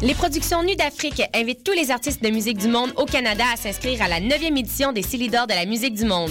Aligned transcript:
Les 0.00 0.14
productions 0.14 0.62
Nues 0.62 0.76
d'Afrique 0.76 1.22
invitent 1.34 1.64
tous 1.64 1.72
les 1.72 1.90
artistes 1.90 2.22
de 2.22 2.30
musique 2.30 2.58
du 2.58 2.68
monde 2.68 2.92
au 2.96 3.04
Canada 3.04 3.44
à 3.52 3.56
s'inscrire 3.56 4.00
à 4.00 4.08
la 4.08 4.20
9e 4.20 4.56
édition 4.56 4.92
des 4.92 5.02
Célidors 5.02 5.46
de 5.46 5.54
la 5.54 5.66
musique 5.66 5.94
du 5.94 6.04
monde. 6.04 6.30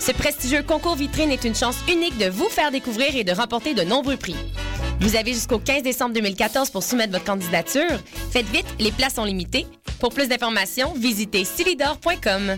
Ce 0.00 0.12
prestigieux 0.12 0.62
concours 0.62 0.96
vitrine 0.96 1.30
est 1.30 1.44
une 1.44 1.54
chance 1.54 1.76
unique 1.88 2.18
de 2.18 2.28
vous 2.28 2.48
faire 2.48 2.72
découvrir 2.72 3.14
et 3.14 3.22
de 3.22 3.32
remporter 3.32 3.74
de 3.74 3.82
nombreux 3.82 4.16
prix. 4.16 4.34
Vous 5.02 5.16
avez 5.16 5.32
jusqu'au 5.32 5.58
15 5.58 5.82
décembre 5.82 6.14
2014 6.14 6.70
pour 6.70 6.82
soumettre 6.84 7.12
votre 7.12 7.24
candidature. 7.24 7.98
Faites 8.30 8.46
vite, 8.46 8.66
les 8.78 8.92
places 8.92 9.14
sont 9.14 9.24
limitées. 9.24 9.66
Pour 9.98 10.14
plus 10.14 10.28
d'informations, 10.28 10.94
visitez 10.94 11.44
silidor.com. 11.44 12.56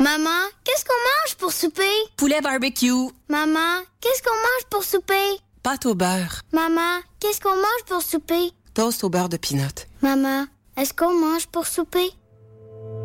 Maman, 0.00 0.30
qu'est-ce 0.64 0.84
qu'on 0.84 0.92
mange 0.92 1.36
pour 1.38 1.52
souper? 1.52 1.82
Poulet 2.16 2.40
barbecue, 2.42 2.92
Maman, 3.28 3.80
qu'est-ce 4.00 4.22
qu'on 4.22 4.30
mange 4.30 4.66
pour 4.70 4.84
souper? 4.84 5.14
pâte 5.62 5.86
au 5.86 5.94
beurre, 5.94 6.42
Maman, 6.52 7.00
qu'est-ce 7.18 7.40
qu'on 7.40 7.56
mange 7.56 7.84
pour 7.86 8.02
souper? 8.02 8.52
toast 8.74 9.02
au 9.04 9.08
beurre 9.10 9.28
de 9.28 9.36
peanut. 9.38 9.88
Maman, 10.02 10.46
est-ce 10.76 10.92
qu'on 10.94 11.12
mange 11.18 11.46
pour 11.46 11.66
souper? 11.66 12.10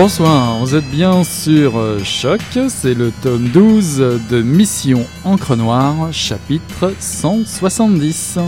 Bonsoir, 0.00 0.58
vous 0.60 0.76
êtes 0.76 0.88
bien 0.88 1.24
sur 1.24 1.76
euh, 1.76 1.98
Choc, 2.04 2.40
c'est 2.68 2.94
le 2.94 3.10
tome 3.10 3.48
12 3.48 4.20
de 4.30 4.42
Mission 4.42 5.04
Encre 5.24 5.56
Noire, 5.56 6.12
chapitre 6.12 6.94
170. 7.00 8.38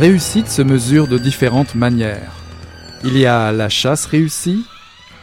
Réussite 0.00 0.48
se 0.48 0.62
mesure 0.62 1.08
de 1.08 1.18
différentes 1.18 1.74
manières. 1.74 2.32
Il 3.04 3.18
y 3.18 3.26
a 3.26 3.52
la 3.52 3.68
chasse 3.68 4.06
réussie, 4.06 4.64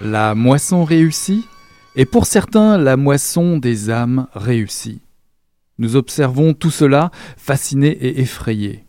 la 0.02 0.36
moisson 0.36 0.84
réussie, 0.84 1.48
et 1.96 2.06
pour 2.06 2.28
certains 2.28 2.78
la 2.78 2.96
moisson 2.96 3.58
des 3.58 3.90
âmes 3.90 4.28
réussie. 4.36 5.02
Nous 5.80 5.96
observons 5.96 6.54
tout 6.54 6.70
cela 6.70 7.10
fascinés 7.38 7.88
et 7.90 8.22
effrayés. 8.22 8.86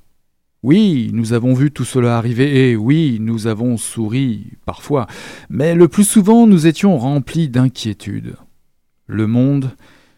Oui, 0.62 1.08
nous 1.14 1.32
avons 1.32 1.54
vu 1.54 1.70
tout 1.70 1.86
cela 1.86 2.18
arriver, 2.18 2.70
et 2.70 2.76
oui, 2.76 3.16
nous 3.18 3.46
avons 3.46 3.78
souri 3.78 4.44
parfois, 4.66 5.06
mais 5.48 5.74
le 5.74 5.88
plus 5.88 6.04
souvent 6.04 6.46
nous 6.46 6.66
étions 6.66 6.98
remplis 6.98 7.48
d'inquiétude. 7.48 8.36
Le 9.06 9.26
monde, 9.26 9.70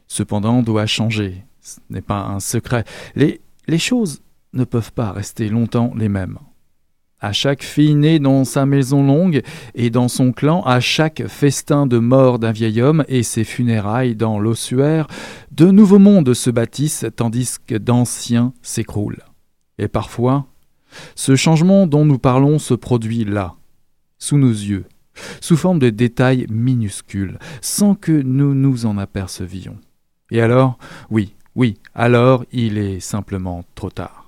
cependant, 0.08 0.64
doit 0.64 0.86
changer. 0.86 1.44
Ce 1.60 1.78
n'est 1.90 2.00
pas 2.00 2.24
un 2.24 2.40
secret. 2.40 2.84
Les, 3.14 3.40
les 3.68 3.78
choses 3.78 4.20
ne 4.52 4.64
peuvent 4.64 4.92
pas 4.92 5.12
rester 5.12 5.48
longtemps 5.48 5.92
les 5.96 6.08
mêmes. 6.08 6.38
À 7.22 7.32
chaque 7.32 7.62
fille 7.62 7.94
née 7.94 8.18
dans 8.18 8.44
sa 8.44 8.64
maison 8.64 9.06
longue 9.06 9.42
et 9.74 9.90
dans 9.90 10.08
son 10.08 10.32
clan, 10.32 10.62
à 10.62 10.80
chaque 10.80 11.26
festin 11.26 11.86
de 11.86 11.98
mort 11.98 12.38
d'un 12.38 12.52
vieil 12.52 12.80
homme 12.80 13.04
et 13.08 13.22
ses 13.22 13.44
funérailles 13.44 14.16
dans 14.16 14.38
l'ossuaire, 14.38 15.06
de 15.50 15.66
nouveaux 15.66 15.98
mondes 15.98 16.32
se 16.32 16.48
bâtissent 16.48 17.04
tandis 17.16 17.56
que 17.66 17.74
d'anciens 17.74 18.54
s'écroulent. 18.62 19.22
Et 19.76 19.88
parfois, 19.88 20.46
ce 21.14 21.36
changement 21.36 21.86
dont 21.86 22.06
nous 22.06 22.18
parlons 22.18 22.58
se 22.58 22.72
produit 22.72 23.24
là, 23.26 23.54
sous 24.18 24.38
nos 24.38 24.48
yeux, 24.50 24.86
sous 25.42 25.58
forme 25.58 25.78
de 25.78 25.90
détails 25.90 26.46
minuscules, 26.48 27.38
sans 27.60 27.94
que 27.94 28.12
nous 28.12 28.54
nous 28.54 28.86
en 28.86 28.96
apercevions. 28.96 29.76
Et 30.30 30.40
alors, 30.40 30.78
oui, 31.10 31.34
oui, 31.54 31.78
alors 31.94 32.44
il 32.52 32.78
est 32.78 33.00
simplement 33.00 33.62
trop 33.74 33.90
tard. 33.90 34.19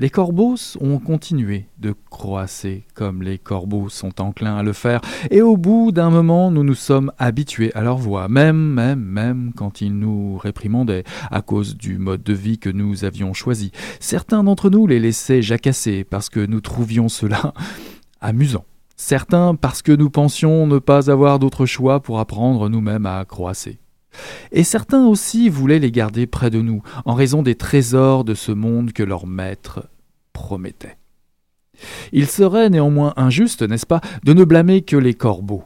Les 0.00 0.08
corbeaux 0.08 0.56
ont 0.80 0.98
continué 0.98 1.66
de 1.78 1.94
croasser 2.08 2.84
comme 2.94 3.22
les 3.22 3.36
corbeaux 3.36 3.90
sont 3.90 4.22
enclins 4.22 4.56
à 4.56 4.62
le 4.62 4.72
faire, 4.72 5.02
et 5.30 5.42
au 5.42 5.58
bout 5.58 5.92
d'un 5.92 6.08
moment 6.08 6.50
nous 6.50 6.64
nous 6.64 6.74
sommes 6.74 7.12
habitués 7.18 7.70
à 7.74 7.82
leur 7.82 7.98
voix, 7.98 8.26
même, 8.26 8.56
même, 8.56 9.00
même 9.00 9.52
quand 9.54 9.82
ils 9.82 9.94
nous 9.94 10.38
réprimandaient 10.38 11.04
à 11.30 11.42
cause 11.42 11.76
du 11.76 11.98
mode 11.98 12.22
de 12.22 12.32
vie 12.32 12.58
que 12.58 12.70
nous 12.70 13.04
avions 13.04 13.34
choisi. 13.34 13.72
Certains 14.00 14.42
d'entre 14.42 14.70
nous 14.70 14.86
les 14.86 15.00
laissaient 15.00 15.42
jacasser 15.42 16.04
parce 16.04 16.30
que 16.30 16.40
nous 16.40 16.62
trouvions 16.62 17.10
cela 17.10 17.52
amusant. 18.22 18.64
Certains 18.96 19.54
parce 19.54 19.82
que 19.82 19.92
nous 19.92 20.08
pensions 20.08 20.66
ne 20.66 20.78
pas 20.78 21.10
avoir 21.10 21.38
d'autre 21.38 21.66
choix 21.66 22.00
pour 22.00 22.20
apprendre 22.20 22.70
nous-mêmes 22.70 23.04
à 23.04 23.22
croasser. 23.26 23.80
Et 24.52 24.64
certains 24.64 25.06
aussi 25.06 25.48
voulaient 25.48 25.78
les 25.78 25.92
garder 25.92 26.26
près 26.26 26.50
de 26.50 26.60
nous, 26.60 26.82
en 27.04 27.14
raison 27.14 27.42
des 27.42 27.54
trésors 27.54 28.24
de 28.24 28.34
ce 28.34 28.52
monde 28.52 28.92
que 28.92 29.02
leur 29.02 29.26
maître 29.26 29.88
promettait. 30.32 30.96
Il 32.12 32.26
serait 32.26 32.70
néanmoins 32.70 33.14
injuste, 33.16 33.62
n'est-ce 33.62 33.86
pas, 33.86 34.00
de 34.24 34.32
ne 34.32 34.44
blâmer 34.44 34.82
que 34.82 34.96
les 34.96 35.14
corbeaux. 35.14 35.64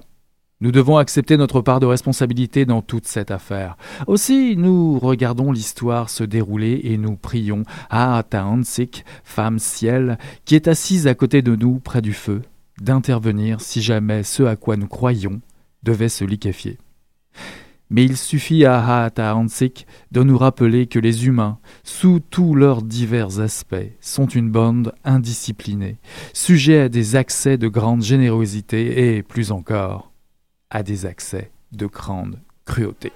Nous 0.60 0.72
devons 0.72 0.96
accepter 0.96 1.36
notre 1.36 1.60
part 1.60 1.80
de 1.80 1.86
responsabilité 1.86 2.64
dans 2.64 2.80
toute 2.80 3.06
cette 3.06 3.30
affaire. 3.30 3.76
Aussi, 4.06 4.56
nous 4.56 4.98
regardons 4.98 5.52
l'histoire 5.52 6.08
se 6.08 6.24
dérouler 6.24 6.80
et 6.84 6.96
nous 6.96 7.16
prions 7.16 7.64
à 7.90 8.22
Tahansik, 8.28 9.04
femme 9.24 9.58
ciel, 9.58 10.16
qui 10.44 10.54
est 10.54 10.68
assise 10.68 11.06
à 11.06 11.14
côté 11.14 11.42
de 11.42 11.56
nous 11.56 11.80
près 11.80 12.00
du 12.00 12.12
feu, 12.12 12.42
d'intervenir 12.80 13.60
si 13.60 13.82
jamais 13.82 14.22
ce 14.22 14.44
à 14.44 14.56
quoi 14.56 14.76
nous 14.76 14.88
croyions 14.88 15.40
devait 15.82 16.08
se 16.08 16.24
liquéfier. 16.24 16.78
Mais 17.90 18.04
il 18.04 18.16
suffit 18.16 18.64
à 18.64 19.04
Haatahansik 19.04 19.86
de 20.10 20.22
nous 20.22 20.38
rappeler 20.38 20.86
que 20.86 20.98
les 20.98 21.26
humains, 21.26 21.58
sous 21.82 22.20
tous 22.20 22.54
leurs 22.54 22.82
divers 22.82 23.40
aspects, 23.40 23.76
sont 24.00 24.26
une 24.26 24.50
bande 24.50 24.94
indisciplinée, 25.04 25.98
sujet 26.32 26.80
à 26.80 26.88
des 26.88 27.16
accès 27.16 27.58
de 27.58 27.68
grande 27.68 28.02
générosité 28.02 29.16
et, 29.16 29.22
plus 29.22 29.52
encore, 29.52 30.12
à 30.70 30.82
des 30.82 31.06
accès 31.06 31.50
de 31.72 31.86
grande 31.86 32.40
cruauté. 32.64 33.12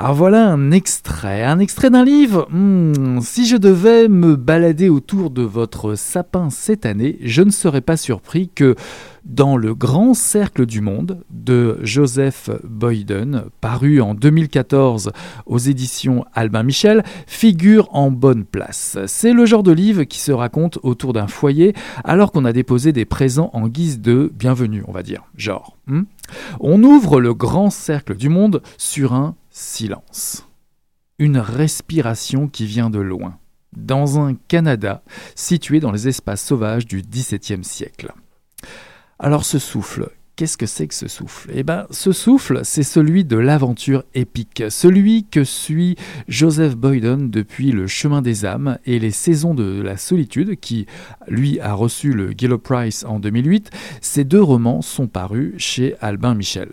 Alors 0.00 0.14
voilà 0.14 0.46
un 0.46 0.70
extrait, 0.70 1.42
un 1.42 1.58
extrait 1.58 1.90
d'un 1.90 2.04
livre. 2.04 2.46
Hmm, 2.52 3.18
si 3.20 3.46
je 3.48 3.56
devais 3.56 4.06
me 4.06 4.36
balader 4.36 4.88
autour 4.88 5.30
de 5.30 5.42
votre 5.42 5.96
sapin 5.96 6.50
cette 6.50 6.86
année, 6.86 7.18
je 7.24 7.42
ne 7.42 7.50
serais 7.50 7.80
pas 7.80 7.96
surpris 7.96 8.48
que 8.48 8.76
dans 9.24 9.56
le 9.56 9.74
grand 9.74 10.14
cercle 10.14 10.66
du 10.66 10.80
monde 10.82 11.24
de 11.30 11.80
Joseph 11.82 12.48
Boyden, 12.62 13.46
paru 13.60 14.00
en 14.00 14.14
2014 14.14 15.10
aux 15.46 15.58
éditions 15.58 16.24
Albin 16.32 16.62
Michel, 16.62 17.02
figure 17.26 17.88
en 17.92 18.12
bonne 18.12 18.44
place. 18.44 18.98
C'est 19.08 19.32
le 19.32 19.46
genre 19.46 19.64
de 19.64 19.72
livre 19.72 20.04
qui 20.04 20.20
se 20.20 20.30
raconte 20.30 20.78
autour 20.84 21.12
d'un 21.12 21.26
foyer 21.26 21.74
alors 22.04 22.30
qu'on 22.30 22.44
a 22.44 22.52
déposé 22.52 22.92
des 22.92 23.04
présents 23.04 23.50
en 23.52 23.66
guise 23.66 24.00
de 24.00 24.32
bienvenue, 24.32 24.84
on 24.86 24.92
va 24.92 25.02
dire. 25.02 25.24
Genre. 25.36 25.76
Hmm 25.88 26.02
on 26.60 26.82
ouvre 26.82 27.20
le 27.20 27.34
grand 27.34 27.70
cercle 27.70 28.16
du 28.16 28.28
monde 28.28 28.62
sur 28.76 29.12
un 29.12 29.34
silence. 29.58 30.46
Une 31.18 31.38
respiration 31.38 32.46
qui 32.46 32.64
vient 32.64 32.90
de 32.90 33.00
loin, 33.00 33.38
dans 33.76 34.20
un 34.20 34.34
Canada 34.34 35.02
situé 35.34 35.80
dans 35.80 35.90
les 35.90 36.06
espaces 36.06 36.44
sauvages 36.44 36.86
du 36.86 37.02
XVIIe 37.02 37.64
siècle. 37.64 38.12
Alors 39.18 39.44
ce 39.44 39.58
souffle, 39.58 40.10
qu'est-ce 40.36 40.56
que 40.56 40.66
c'est 40.66 40.86
que 40.86 40.94
ce 40.94 41.08
souffle? 41.08 41.50
Eh 41.52 41.64
bien, 41.64 41.86
ce 41.90 42.12
souffle, 42.12 42.60
c'est 42.62 42.84
celui 42.84 43.24
de 43.24 43.36
l'aventure 43.36 44.04
épique, 44.14 44.62
celui 44.68 45.24
que 45.24 45.42
suit 45.42 45.96
Joseph 46.28 46.76
Boyden 46.76 47.28
depuis 47.28 47.72
Le 47.72 47.88
chemin 47.88 48.22
des 48.22 48.44
âmes 48.44 48.78
et 48.86 49.00
Les 49.00 49.10
saisons 49.10 49.54
de 49.54 49.82
la 49.82 49.96
solitude, 49.96 50.60
qui, 50.60 50.86
lui, 51.26 51.58
a 51.58 51.72
reçu 51.72 52.12
le 52.12 52.30
Gillow 52.30 52.58
Prize 52.58 53.04
en 53.04 53.18
2008. 53.18 53.70
Ces 54.02 54.22
deux 54.22 54.42
romans 54.42 54.82
sont 54.82 55.08
parus 55.08 55.54
chez 55.58 55.96
Albin 56.00 56.36
Michel. 56.36 56.70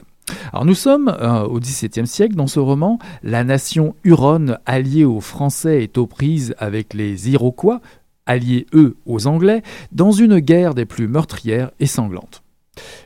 Alors 0.51 0.65
nous 0.65 0.75
sommes 0.75 1.15
euh, 1.21 1.43
au 1.43 1.59
XVIIe 1.59 2.07
siècle. 2.07 2.35
Dans 2.35 2.47
ce 2.47 2.59
roman, 2.59 2.99
la 3.23 3.43
nation 3.43 3.95
Huronne, 4.03 4.57
alliée 4.65 5.05
aux 5.05 5.21
Français, 5.21 5.83
est 5.83 5.97
aux 5.97 6.07
prises 6.07 6.55
avec 6.57 6.93
les 6.93 7.29
Iroquois, 7.29 7.81
alliés 8.25 8.65
eux 8.73 8.97
aux 9.05 9.27
Anglais, 9.27 9.61
dans 9.91 10.11
une 10.11 10.39
guerre 10.39 10.73
des 10.73 10.85
plus 10.85 11.07
meurtrières 11.07 11.71
et 11.79 11.85
sanglantes. 11.85 12.41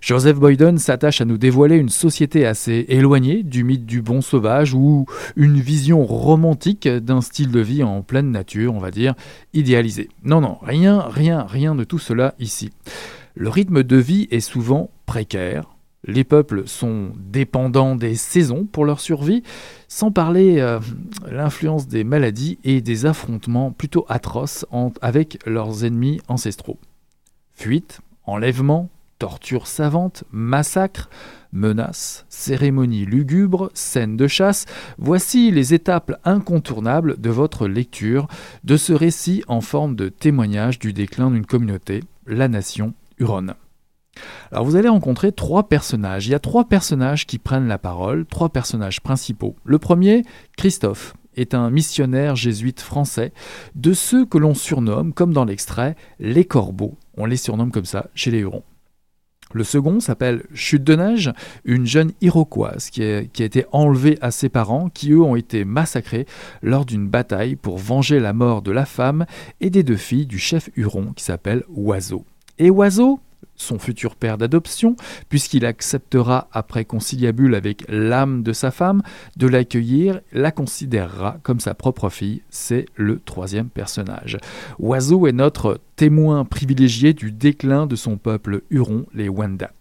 Joseph 0.02 0.38
Boyden 0.38 0.78
s'attache 0.78 1.22
à 1.22 1.26
nous 1.26 1.38
dévoiler 1.38 1.76
une 1.76 1.90
société 1.90 2.46
assez 2.46 2.86
éloignée 2.90 3.44
du 3.44 3.64
mythe 3.64 3.86
du 3.86 4.02
bon 4.02 4.22
sauvage 4.22 4.74
ou 4.74 5.06
une 5.36 5.60
vision 5.60 6.06
romantique 6.06 6.88
d'un 6.88 7.22
style 7.22 7.52
de 7.52 7.60
vie 7.60 7.84
en 7.84 8.02
pleine 8.02 8.32
nature, 8.32 8.74
on 8.74 8.80
va 8.80 8.92
dire, 8.92 9.14
idéalisé. 9.54 10.10
Non, 10.24 10.42
non, 10.42 10.58
rien, 10.62 11.02
rien, 11.02 11.44
rien 11.44 11.76
de 11.76 11.84
tout 11.84 12.00
cela 12.00 12.34
ici. 12.40 12.72
Le 13.36 13.50
rythme 13.50 13.84
de 13.84 13.98
vie 13.98 14.28
est 14.32 14.40
souvent 14.40 14.90
précaire, 15.06 15.76
les 16.06 16.24
peuples 16.24 16.68
sont 16.68 17.12
dépendants 17.18 17.96
des 17.96 18.16
saisons 18.16 18.66
pour 18.66 18.86
leur 18.86 19.00
survie, 19.00 19.44
sans 19.88 20.12
parler 20.12 20.60
euh, 20.60 20.80
l'influence 21.30 21.88
des 21.88 22.04
maladies 22.04 22.58
et 22.64 22.82
des 22.82 23.06
affrontements 23.06 23.72
plutôt 23.72 24.06
atroces 24.08 24.66
avec 25.02 25.40
leurs 25.46 25.84
ennemis 25.84 26.22
ancestraux. 26.28 26.80
Fuite, 27.54 28.00
enlèvement, 28.26 28.90
torture 29.18 29.68
savante, 29.68 30.24
massacre, 30.32 31.10
menaces, 31.52 32.26
cérémonies 32.30 33.06
lugubres, 33.06 33.70
scènes 33.74 34.16
de 34.16 34.28
chasse, 34.28 34.66
voici 34.98 35.52
les 35.52 35.74
étapes 35.74 36.20
incontournables 36.24 37.20
de 37.20 37.30
votre 37.30 37.68
lecture 37.68 38.28
de 38.64 38.78
ce 38.78 38.94
récit 38.94 39.44
en 39.48 39.60
forme 39.60 39.96
de 39.96 40.08
témoignage 40.08 40.80
du 40.80 40.94
déclin 40.94 41.32
d'une 41.32 41.46
communauté, 41.46 42.04
la 42.26 42.48
nation 42.48 42.94
Huron. 43.18 43.48
Alors 44.52 44.66
vous 44.66 44.76
allez 44.76 44.90
rencontrer 44.90 45.32
trois 45.32 45.68
personnages. 45.70 46.28
Il 46.28 46.32
y 46.32 46.36
a 46.36 46.40
trois 46.40 46.66
personnages 46.66 47.26
qui 47.26 47.38
prennent 47.38 47.68
la 47.68 47.78
parole, 47.78 48.26
trois 48.26 48.50
personnages 48.50 49.02
principaux. 49.02 49.56
Le 49.64 49.80
premier, 49.80 50.24
Christophe, 50.58 51.14
est 51.36 51.54
un 51.54 51.70
missionnaire 51.70 52.36
jésuite 52.36 52.82
français, 52.82 53.32
de 53.76 53.94
ceux 53.94 54.26
que 54.26 54.38
l'on 54.38 54.54
surnomme, 54.54 55.14
comme 55.14 55.34
dans 55.34 55.46
l'extrait, 55.46 55.96
les 56.20 56.46
corbeaux. 56.46 56.98
On 57.18 57.26
les 57.26 57.38
surnomme 57.38 57.72
comme 57.72 57.86
ça 57.86 58.08
chez 58.14 58.32
les 58.32 58.40
Hurons. 58.40 58.64
Le 59.52 59.64
second 59.64 60.00
s'appelle 60.00 60.44
Chute 60.54 60.84
de 60.84 60.96
neige, 60.96 61.32
une 61.66 61.88
jeune 61.88 62.12
iroquoise 62.22 62.92
qui 62.92 63.02
qui 63.34 63.42
a, 63.42 63.46
été 63.46 63.66
enlevée 63.72 64.20
à 64.22 64.30
ses 64.30 64.48
parents, 64.48 64.90
qui 64.90 65.12
eux 65.12 65.22
ont 65.22 65.36
été 65.36 65.66
massacrés 65.66 66.28
lors 66.62 66.86
d'une 66.86 67.08
bataille 67.08 67.56
pour 67.56 67.80
venger 67.80 68.20
la 68.20 68.34
mort 68.34 68.62
de 68.62 68.72
la 68.72 68.86
femme 68.86 69.26
et 69.60 69.72
des 69.72 69.82
deux 69.82 69.98
filles 69.98 70.28
du 70.28 70.38
chef 70.38 70.70
Huron 70.76 71.14
qui 71.16 71.24
s'appelle 71.24 71.64
Oiseau. 71.70 72.26
Et 72.60 72.70
Oiseau, 72.70 73.22
son 73.56 73.78
futur 73.78 74.16
père 74.16 74.38
d'adoption, 74.38 74.96
puisqu'il 75.28 75.66
acceptera, 75.66 76.48
après 76.52 76.86
conciliabule 76.86 77.56
avec 77.56 77.84
l'âme 77.90 78.42
de 78.42 78.54
sa 78.54 78.72
femme, 78.72 79.02
de 79.38 79.48
l'accueillir, 79.48 80.22
la 80.32 80.52
considérera 80.52 81.38
comme 81.44 81.60
sa 81.60 81.74
propre 81.74 82.10
fille. 82.10 82.42
C'est 82.50 82.86
le 82.96 83.20
troisième 83.20 83.70
personnage. 83.70 84.38
Oiseau 84.80 85.28
est 85.28 85.34
notre 85.34 85.80
témoin 85.96 86.46
privilégié 86.46 87.14
du 87.14 87.32
déclin 87.32 87.86
de 87.86 87.96
son 87.96 88.18
peuple 88.18 88.62
huron, 88.70 89.06
les 89.14 89.30
Wendat. 89.30 89.72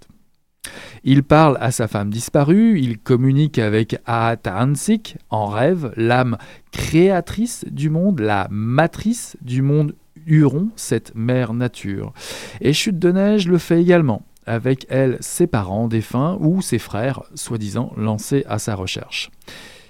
Il 1.04 1.22
parle 1.22 1.56
à 1.60 1.70
sa 1.70 1.88
femme 1.88 2.10
disparue, 2.10 2.78
il 2.78 2.98
communique 2.98 3.58
avec 3.58 4.00
Aatahansik 4.04 5.16
en 5.30 5.46
rêve, 5.46 5.92
l'âme 5.96 6.36
créatrice 6.72 7.64
du 7.70 7.88
monde, 7.88 8.20
la 8.20 8.48
matrice 8.50 9.36
du 9.40 9.62
monde 9.62 9.94
Huron, 10.26 10.68
cette 10.76 11.14
mère 11.14 11.54
nature. 11.54 12.12
Et 12.60 12.72
Chute 12.72 12.98
de 12.98 13.12
Neige 13.12 13.48
le 13.48 13.58
fait 13.58 13.80
également, 13.80 14.22
avec 14.46 14.86
elle 14.88 15.18
ses 15.20 15.46
parents 15.46 15.88
défunts 15.88 16.38
ou 16.40 16.62
ses 16.62 16.78
frères, 16.78 17.22
soi-disant 17.34 17.92
lancés 17.96 18.44
à 18.48 18.58
sa 18.58 18.74
recherche. 18.74 19.30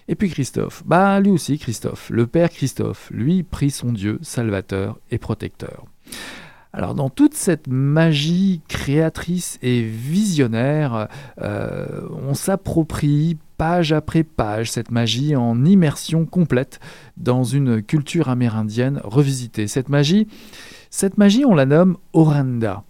Et 0.09 0.15
puis 0.15 0.31
Christophe, 0.31 0.83
bah 0.87 1.21
lui 1.21 1.31
aussi 1.31 1.59
Christophe, 1.59 2.09
le 2.11 2.27
père 2.27 2.49
Christophe, 2.49 3.11
lui 3.11 3.43
prie 3.43 3.71
son 3.71 3.93
Dieu, 3.93 4.19
salvateur 4.23 4.99
et 5.11 5.19
protecteur. 5.19 5.85
Alors 6.73 6.95
dans 6.95 7.11
toute 7.11 7.35
cette 7.35 7.67
magie 7.67 8.63
créatrice 8.69 9.59
et 9.63 9.83
visionnaire, 9.83 11.09
euh, 11.41 12.09
on 12.11 12.35
s'approprie 12.35 13.37
page 13.59 13.93
après 13.93 14.23
page 14.23 14.71
cette 14.71 14.91
magie 14.91 15.37
en 15.37 15.65
immersion 15.65 16.25
complète 16.25 16.81
dans 17.17 17.45
une 17.45 17.83
culture 17.83 18.31
amérindienne 18.31 19.01
revisitée. 19.05 19.67
Cette 19.67 19.91
magie, 19.91 20.29
cette 20.91 21.19
magie 21.19 21.45
on 21.45 21.55
la 21.55 21.67
nomme 21.67 21.99
Oranda. 22.15 22.85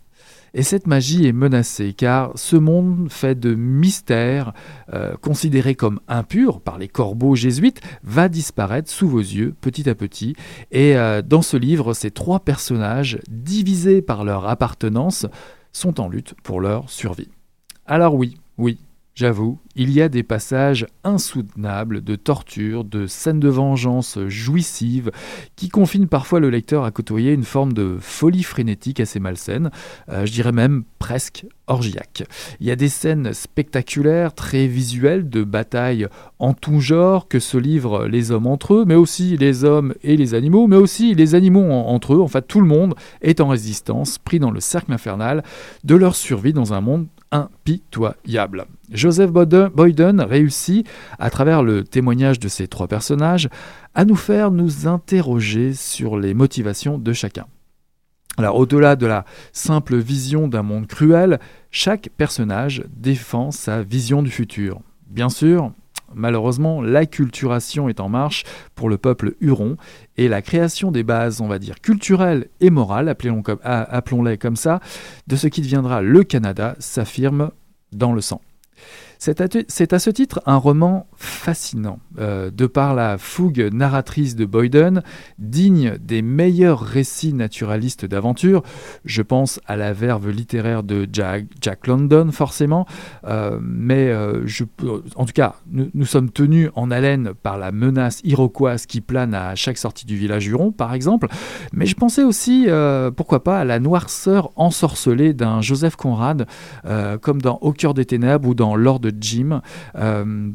Et 0.54 0.62
cette 0.62 0.86
magie 0.86 1.26
est 1.26 1.32
menacée 1.32 1.92
car 1.92 2.32
ce 2.34 2.56
monde 2.56 3.08
fait 3.10 3.38
de 3.38 3.54
mystères, 3.54 4.52
euh, 4.92 5.14
considéré 5.20 5.74
comme 5.74 6.00
impur 6.08 6.60
par 6.60 6.78
les 6.78 6.88
corbeaux 6.88 7.34
jésuites, 7.34 7.80
va 8.02 8.28
disparaître 8.28 8.90
sous 8.90 9.08
vos 9.08 9.20
yeux 9.20 9.54
petit 9.60 9.88
à 9.88 9.94
petit. 9.94 10.34
Et 10.70 10.96
euh, 10.96 11.22
dans 11.22 11.42
ce 11.42 11.56
livre, 11.56 11.92
ces 11.92 12.10
trois 12.10 12.40
personnages, 12.40 13.18
divisés 13.28 14.02
par 14.02 14.24
leur 14.24 14.48
appartenance, 14.48 15.26
sont 15.72 16.00
en 16.00 16.08
lutte 16.08 16.34
pour 16.42 16.60
leur 16.60 16.88
survie. 16.88 17.28
Alors 17.86 18.14
oui, 18.14 18.36
oui, 18.56 18.78
J'avoue, 19.18 19.58
il 19.74 19.90
y 19.90 20.00
a 20.00 20.08
des 20.08 20.22
passages 20.22 20.86
insoutenables 21.02 22.04
de 22.04 22.14
torture, 22.14 22.84
de 22.84 23.08
scènes 23.08 23.40
de 23.40 23.48
vengeance 23.48 24.16
jouissives, 24.28 25.10
qui 25.56 25.68
confinent 25.68 26.06
parfois 26.06 26.38
le 26.38 26.50
lecteur 26.50 26.84
à 26.84 26.92
côtoyer 26.92 27.32
une 27.32 27.42
forme 27.42 27.72
de 27.72 27.96
folie 28.00 28.44
frénétique 28.44 29.00
assez 29.00 29.18
malsaine, 29.18 29.72
euh, 30.08 30.24
je 30.24 30.30
dirais 30.30 30.52
même 30.52 30.84
presque 31.00 31.46
orgiaque. 31.66 32.28
Il 32.60 32.68
y 32.68 32.70
a 32.70 32.76
des 32.76 32.88
scènes 32.88 33.32
spectaculaires, 33.34 34.36
très 34.36 34.68
visuelles, 34.68 35.28
de 35.28 35.42
batailles 35.42 36.06
en 36.38 36.54
tout 36.54 36.78
genre 36.78 37.26
que 37.26 37.40
se 37.40 37.58
livrent 37.58 38.06
les 38.06 38.30
hommes 38.30 38.46
entre 38.46 38.74
eux, 38.74 38.84
mais 38.86 38.94
aussi 38.94 39.36
les 39.36 39.64
hommes 39.64 39.94
et 40.04 40.16
les 40.16 40.34
animaux, 40.34 40.68
mais 40.68 40.76
aussi 40.76 41.16
les 41.16 41.34
animaux 41.34 41.68
entre 41.72 42.14
eux. 42.14 42.20
En 42.20 42.28
fait, 42.28 42.46
tout 42.46 42.60
le 42.60 42.68
monde 42.68 42.94
est 43.20 43.40
en 43.40 43.48
résistance, 43.48 44.18
pris 44.18 44.38
dans 44.38 44.52
le 44.52 44.60
cercle 44.60 44.92
infernal 44.92 45.42
de 45.82 45.96
leur 45.96 46.14
survie 46.14 46.52
dans 46.52 46.72
un 46.72 46.80
monde 46.80 47.08
impitoyable. 47.30 48.66
Joseph 48.90 49.30
Boyden 49.30 50.20
réussit, 50.20 50.88
à 51.18 51.30
travers 51.30 51.62
le 51.62 51.84
témoignage 51.84 52.38
de 52.38 52.48
ces 52.48 52.68
trois 52.68 52.88
personnages, 52.88 53.48
à 53.94 54.04
nous 54.04 54.16
faire 54.16 54.50
nous 54.50 54.86
interroger 54.86 55.74
sur 55.74 56.18
les 56.18 56.34
motivations 56.34 56.98
de 56.98 57.12
chacun. 57.12 57.46
Alors 58.38 58.56
au-delà 58.56 58.94
de 58.94 59.06
la 59.06 59.24
simple 59.52 59.96
vision 59.96 60.46
d'un 60.46 60.62
monde 60.62 60.86
cruel, 60.86 61.40
chaque 61.70 62.08
personnage 62.16 62.84
défend 62.96 63.50
sa 63.50 63.82
vision 63.82 64.22
du 64.22 64.30
futur. 64.30 64.80
Bien 65.08 65.28
sûr, 65.28 65.72
malheureusement, 66.14 66.82
l'acculturation 66.82 67.88
est 67.88 68.00
en 68.00 68.08
marche 68.08 68.44
pour 68.74 68.88
le 68.88 68.98
peuple 68.98 69.34
huron 69.40 69.76
et 70.16 70.28
la 70.28 70.42
création 70.42 70.90
des 70.90 71.02
bases, 71.02 71.40
on 71.40 71.48
va 71.48 71.58
dire, 71.58 71.80
culturelles 71.80 72.48
et 72.60 72.70
morales, 72.70 73.08
appelons-les 73.08 74.38
comme 74.38 74.56
ça, 74.56 74.80
de 75.26 75.36
ce 75.36 75.46
qui 75.46 75.60
deviendra 75.60 76.02
le 76.02 76.24
Canada 76.24 76.76
s'affirme 76.78 77.50
dans 77.92 78.12
le 78.12 78.20
sang. 78.20 78.40
C'est 79.18 79.40
à, 79.40 79.98
ce 79.98 80.10
titre 80.10 80.40
un 80.46 80.56
roman 80.56 81.08
fascinant, 81.18 81.98
euh, 82.18 82.50
de 82.50 82.66
par 82.66 82.94
la 82.94 83.18
fougue 83.18 83.70
narratrice 83.72 84.36
de 84.36 84.44
Boyden, 84.44 85.02
digne 85.38 85.98
des 86.00 86.22
meilleurs 86.22 86.80
récits 86.80 87.32
naturalistes 87.32 88.04
d'aventure. 88.04 88.62
Je 89.04 89.22
pense 89.22 89.60
à 89.66 89.76
la 89.76 89.92
verve 89.92 90.30
littéraire 90.30 90.84
de 90.84 91.08
Jack, 91.12 91.86
London, 91.86 92.30
forcément, 92.30 92.86
euh, 93.24 93.58
mais 93.60 94.08
euh, 94.08 94.46
en 95.16 95.24
tout 95.24 95.32
cas, 95.32 95.56
nous, 95.70 95.90
nous, 95.92 96.06
sommes 96.06 96.30
tenus 96.30 96.70
en 96.74 96.90
haleine 96.90 97.32
par 97.42 97.58
la 97.58 97.72
menace 97.72 98.20
iroquoise 98.24 98.86
qui 98.86 99.00
plane 99.00 99.34
à 99.34 99.54
chaque 99.56 99.78
sortie 99.78 100.06
du 100.06 100.16
village 100.16 100.46
Huron, 100.46 100.70
par 100.70 100.94
exemple, 100.94 101.26
mais 101.72 101.86
je 101.86 101.94
pensais 101.94 102.22
aussi, 102.22 102.68
pourquoi 103.16 103.42
pas, 103.42 103.58
à 103.58 103.64
la 103.64 103.80
noirceur 103.80 104.50
ensorcelée 104.56 105.34
d'un 105.34 105.60
Joseph 105.60 105.96
Conrad, 105.96 106.46
comme 107.20 107.42
dans 107.42 107.58
Au 107.60 107.72
cœur 107.72 107.94
des 107.94 108.04
ténèbres 108.04 108.48
ou 108.48 108.54
dans 108.54 108.76
Lord 108.76 109.00
Jim, 109.20 109.60
euh, 109.96 110.50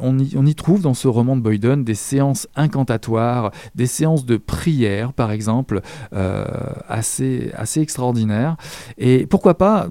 on 0.00 0.18
y 0.18 0.54
trouve 0.54 0.82
dans 0.82 0.94
ce 0.94 1.08
roman 1.08 1.36
de 1.36 1.40
Boyden 1.40 1.84
des 1.84 1.94
séances 1.94 2.48
incantatoires, 2.56 3.50
des 3.74 3.86
séances 3.86 4.24
de 4.24 4.36
prière, 4.36 5.12
par 5.12 5.30
exemple, 5.30 5.80
euh, 6.12 6.44
assez, 6.88 7.50
assez 7.54 7.80
extraordinaires. 7.80 8.56
Et 8.98 9.26
pourquoi 9.26 9.58
pas, 9.58 9.88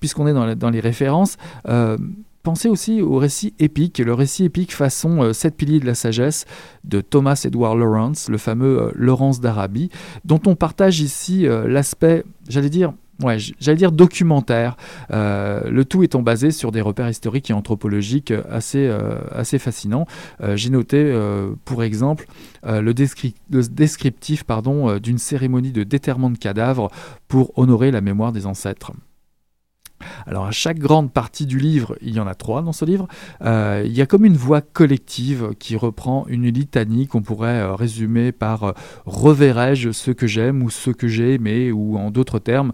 puisqu'on 0.00 0.26
est 0.26 0.32
dans, 0.32 0.54
dans, 0.54 0.70
les 0.70 0.80
références, 0.80 1.36
euh, 1.68 1.96
pensez 2.42 2.68
aussi 2.68 3.02
au 3.02 3.16
récit 3.16 3.54
épique, 3.58 3.98
le 3.98 4.14
récit 4.14 4.44
épique 4.44 4.74
façon 4.74 5.32
Sept 5.32 5.56
piliers 5.56 5.80
de 5.80 5.86
la 5.86 5.94
sagesse 5.94 6.44
de 6.84 7.00
Thomas 7.00 7.40
Edward 7.44 7.78
Lawrence, 7.78 8.28
le 8.28 8.38
fameux 8.38 8.92
Laurence 8.94 9.40
d'Arabie, 9.40 9.90
dont 10.24 10.40
on 10.46 10.54
partage 10.54 11.00
ici 11.00 11.46
l'aspect, 11.66 12.24
j'allais 12.48 12.70
dire, 12.70 12.92
ouais, 13.22 13.36
j'allais 13.58 13.76
dire 13.76 13.92
documentaire, 13.92 14.76
euh, 15.12 15.68
le 15.70 15.84
tout 15.84 16.02
étant 16.02 16.22
basé 16.22 16.50
sur 16.50 16.72
des 16.72 16.80
repères 16.80 17.08
historiques 17.08 17.50
et 17.50 17.52
anthropologiques 17.52 18.32
assez, 18.50 18.86
euh, 18.86 19.18
assez 19.32 19.58
fascinants. 19.58 20.06
Euh, 20.42 20.56
j'ai 20.56 20.70
noté, 20.70 21.14
pour 21.64 21.82
exemple, 21.82 22.26
le, 22.64 22.92
descriptif 22.92 24.44
d'une 25.02 25.18
cérémonie 25.18 25.72
de 25.72 25.82
déterrement 25.82 26.30
de 26.30 26.38
cadavres 26.38 26.90
pour 27.28 27.56
honorer 27.58 27.90
la 27.90 28.00
mémoire 28.00 28.32
des 28.32 28.46
ancêtres. 28.46 28.92
Alors 30.26 30.46
à 30.46 30.52
chaque 30.52 30.78
grande 30.78 31.12
partie 31.12 31.44
du 31.44 31.58
livre, 31.58 31.96
il 32.00 32.14
y 32.14 32.20
en 32.20 32.26
a 32.28 32.34
trois 32.34 32.62
dans 32.62 32.72
ce 32.72 32.84
livre, 32.84 33.08
il 33.42 33.92
y 33.92 34.00
a 34.00 34.06
comme 34.06 34.24
une 34.24 34.36
voix 34.36 34.60
collective 34.60 35.54
qui 35.58 35.76
reprend 35.76 36.24
une 36.28 36.46
litanie 36.46 37.08
qu'on 37.08 37.22
pourrait 37.22 37.74
résumer 37.74 38.30
par 38.30 38.74
reverrai-je 39.06 39.90
ce 39.90 40.12
que 40.12 40.26
j'aime 40.26 40.62
ou 40.62 40.70
ce 40.70 40.90
que 40.90 41.08
j'ai 41.08 41.34
aimé 41.34 41.72
ou 41.72 41.98
en 41.98 42.10
d'autres 42.10 42.38
termes 42.38 42.72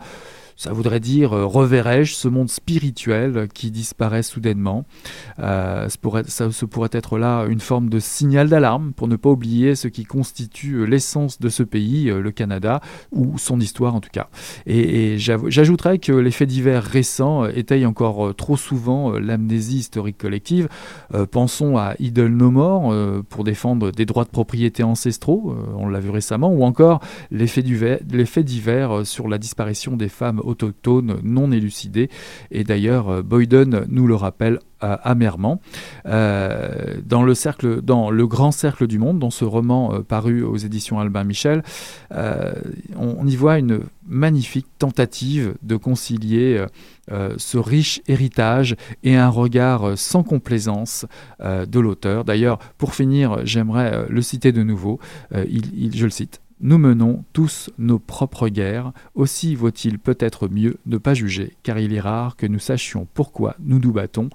ça 0.57 0.73
voudrait 0.73 1.01
dire 1.01 1.33
euh, 1.33 1.47
reverrai-je 1.47 2.15
ce 2.15 2.29
monde 2.29 2.49
spirituel 2.49 3.49
qui 3.53 3.71
disparaît 3.71 4.23
soudainement? 4.23 4.85
Euh, 5.39 5.89
ça, 5.89 5.99
pourrait, 6.01 6.23
pourrait 6.71 6.91
être 6.93 7.19
là 7.19 7.45
une 7.47 7.61
forme 7.61 7.89
de 7.89 7.99
signal 7.99 8.49
d'alarme 8.49 8.93
pour 8.93 9.09
ne 9.09 9.17
pas 9.17 9.31
oublier 9.31 9.75
ce 9.75 9.89
qui 9.89 10.05
constitue 10.05 10.75
euh, 10.75 10.85
l'essence 10.85 11.41
de 11.41 11.49
ce 11.49 11.63
pays, 11.63 12.05
le 12.05 12.31
Canada, 12.31 12.81
ou 13.13 13.39
son 13.39 13.61
histoire 13.61 13.95
en 13.95 14.01
tout 14.01 14.11
cas. 14.13 14.29
Et, 14.67 15.17
j'ajouterais 15.19 15.99
que 15.99 16.13
les 16.13 16.31
faits 16.31 16.49
divers 16.49 16.83
récents 16.83 17.47
étayent 17.47 17.87
encore 17.87 18.35
trop 18.35 18.57
souvent 18.57 19.13
l'amnésie 19.13 19.79
historique 19.79 20.19
collective. 20.19 20.69
pensons 21.31 21.77
à 21.77 21.95
Idle 21.99 22.29
No 22.29 22.51
More 22.51 22.95
pour 23.29 23.45
défendre 23.45 23.91
des 23.91 24.07
droits 24.07 24.25
de 24.25 24.31
propriété 24.31 24.83
ancestraux, 24.83 25.57
on 25.77 25.89
l'a 25.89 26.01
vu 26.01 26.11
récemment, 26.11 26.51
ou 26.51 26.65
encore 26.65 27.01
les 27.31 27.47
faits 27.47 28.45
divers 28.45 29.07
sur 29.07 29.29
la 29.29 29.39
disparition 29.39 29.97
des 29.97 30.09
femmes 30.09 30.41
autochtones 30.47 31.19
non 31.23 31.53
élucidés. 31.53 32.11
Et 32.51 32.65
d'ailleurs, 32.65 33.09
euh, 33.09 33.23
Boyden 33.23 33.87
nous 33.89 34.07
le 34.07 34.15
rappelle 34.15 34.59
euh, 34.83 34.97
amèrement. 35.03 35.61
Euh, 36.07 36.97
dans, 37.05 37.23
le 37.23 38.27
Grand 38.27 38.53
Cercle 38.53 38.87
du 38.87 38.99
Monde, 38.99 39.19
dans 39.19 39.31
ce 39.31 39.45
roman 39.45 40.01
paru 40.03 40.43
aux 40.43 40.57
éditions 40.57 40.99
Albin 40.99 41.25
Michel, 41.25 41.63
on, 42.97 43.27
y 43.27 43.37
voit 43.37 43.59
une 43.59 43.81
magnifique 44.07 44.67
tentative 44.79 45.55
de 45.63 45.77
concilier 45.77 46.65
ce 47.11 47.59
riche 47.59 48.03
héritage 48.09 48.77
et 49.03 49.17
un 49.17 49.29
regard 49.29 49.97
sans 49.97 50.23
complaisance 50.23 51.07
de 51.41 51.81
l'auteur. 51.81 52.25
D'ailleurs, 52.25 52.59
pour 52.79 52.95
finir, 52.95 53.39
j'aimerais 53.45 54.07
le 54.09 54.23
citer 54.23 54.53
de 54.53 54.63
nouveau. 54.63 54.99
je 55.33 56.05
le 56.05 56.11
cite. 56.11 56.41
Nous 56.61 56.79
menons 56.79 57.25
tous 57.33 57.71
nos 57.79 57.99
propres 57.99 58.49
guerres, 58.49 58.93
aussi 59.15 59.55
vaut-il 59.55 59.99
peut-être 59.99 60.49
mieux 60.49 60.77
ne 60.87 60.99
pas 60.99 61.15
juger, 61.15 61.57
car 61.63 61.79
il 61.79 61.93
est 61.93 62.01
rare 62.01 62.37
que 62.37 62.47
nous 62.47 62.59
sachions 62.59 63.07
pourquoi 63.13 63.57
nous 63.61 63.79
nous 63.79 63.93
battons 63.93 64.31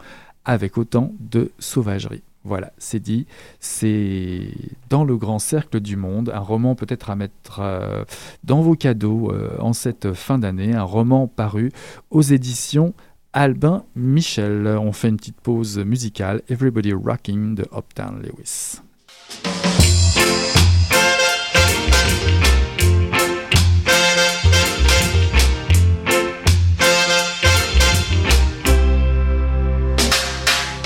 avec 0.46 0.78
autant 0.78 1.14
de 1.20 1.52
sauvagerie. 1.60 2.24
Voilà, 2.44 2.72
c'est 2.78 3.00
dit. 3.00 3.28
C'est 3.60 4.52
dans 4.90 5.04
le 5.04 5.18
grand 5.18 5.40
cercle 5.40 5.80
du 5.80 5.98
monde, 5.98 6.32
un 6.34 6.40
roman 6.40 6.76
peut-être 6.76 7.10
à 7.10 7.16
mettre 7.16 7.60
euh, 7.60 8.06
dans 8.44 8.62
vos 8.62 8.76
cadeaux 8.76 9.32
euh, 9.32 9.58
en 9.60 9.74
cette 9.74 10.14
fin 10.14 10.40
d'année, 10.40 10.74
un 10.74 10.84
roman 10.84 11.28
paru 11.28 11.72
aux 12.12 12.22
éditions 12.22 12.94
Albin 13.34 13.84
Michel. 13.96 14.68
On 14.68 14.94
fait 14.94 15.10
une 15.10 15.18
petite 15.18 15.40
pause 15.42 15.78
musicale, 15.80 16.42
Everybody 16.50 16.94
Rocking 16.94 17.56
de 17.56 17.66
Uptown 17.76 18.22
Lewis. 18.22 18.80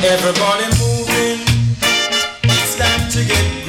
Everybody 0.05 0.65
moving, 0.79 1.39
it's 2.43 2.75
time 2.75 3.09
to 3.11 3.23
get 3.23 3.62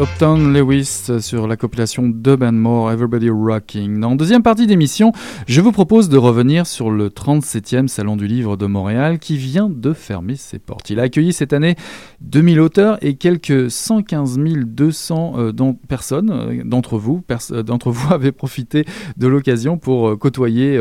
Upton 0.00 0.52
Lewis 0.54 1.10
sur 1.20 1.46
la 1.46 1.58
compilation 1.58 2.08
Dub 2.08 2.42
and 2.42 2.52
More, 2.52 2.90
Everybody 2.90 3.28
Rocking. 3.28 4.00
Dans 4.00 4.16
deuxième 4.16 4.42
partie 4.42 4.66
d'émission, 4.66 5.12
je 5.46 5.60
vous 5.60 5.72
propose 5.72 6.08
de 6.08 6.16
revenir 6.16 6.66
sur 6.66 6.90
le 6.90 7.10
37e 7.10 7.86
Salon 7.86 8.16
du 8.16 8.26
Livre 8.26 8.56
de 8.56 8.64
Montréal 8.64 9.18
qui 9.18 9.36
vient 9.36 9.68
de 9.68 9.92
fermer 9.92 10.36
ses 10.36 10.58
portes. 10.58 10.88
Il 10.88 11.00
a 11.00 11.02
accueilli 11.02 11.34
cette 11.34 11.52
année 11.52 11.76
2000 12.22 12.60
auteurs 12.60 12.98
et 13.04 13.16
quelques 13.16 13.70
115 13.70 14.38
200 14.38 15.34
euh, 15.36 15.52
personnes 15.86 16.30
euh, 16.30 16.62
d'entre 16.64 16.96
vous, 16.96 17.22
euh, 17.50 17.62
d'entre 17.62 17.90
vous 17.90 18.14
avaient 18.14 18.32
profité 18.32 18.86
de 19.18 19.26
l'occasion 19.26 19.76
pour 19.76 20.18
côtoyer 20.18 20.80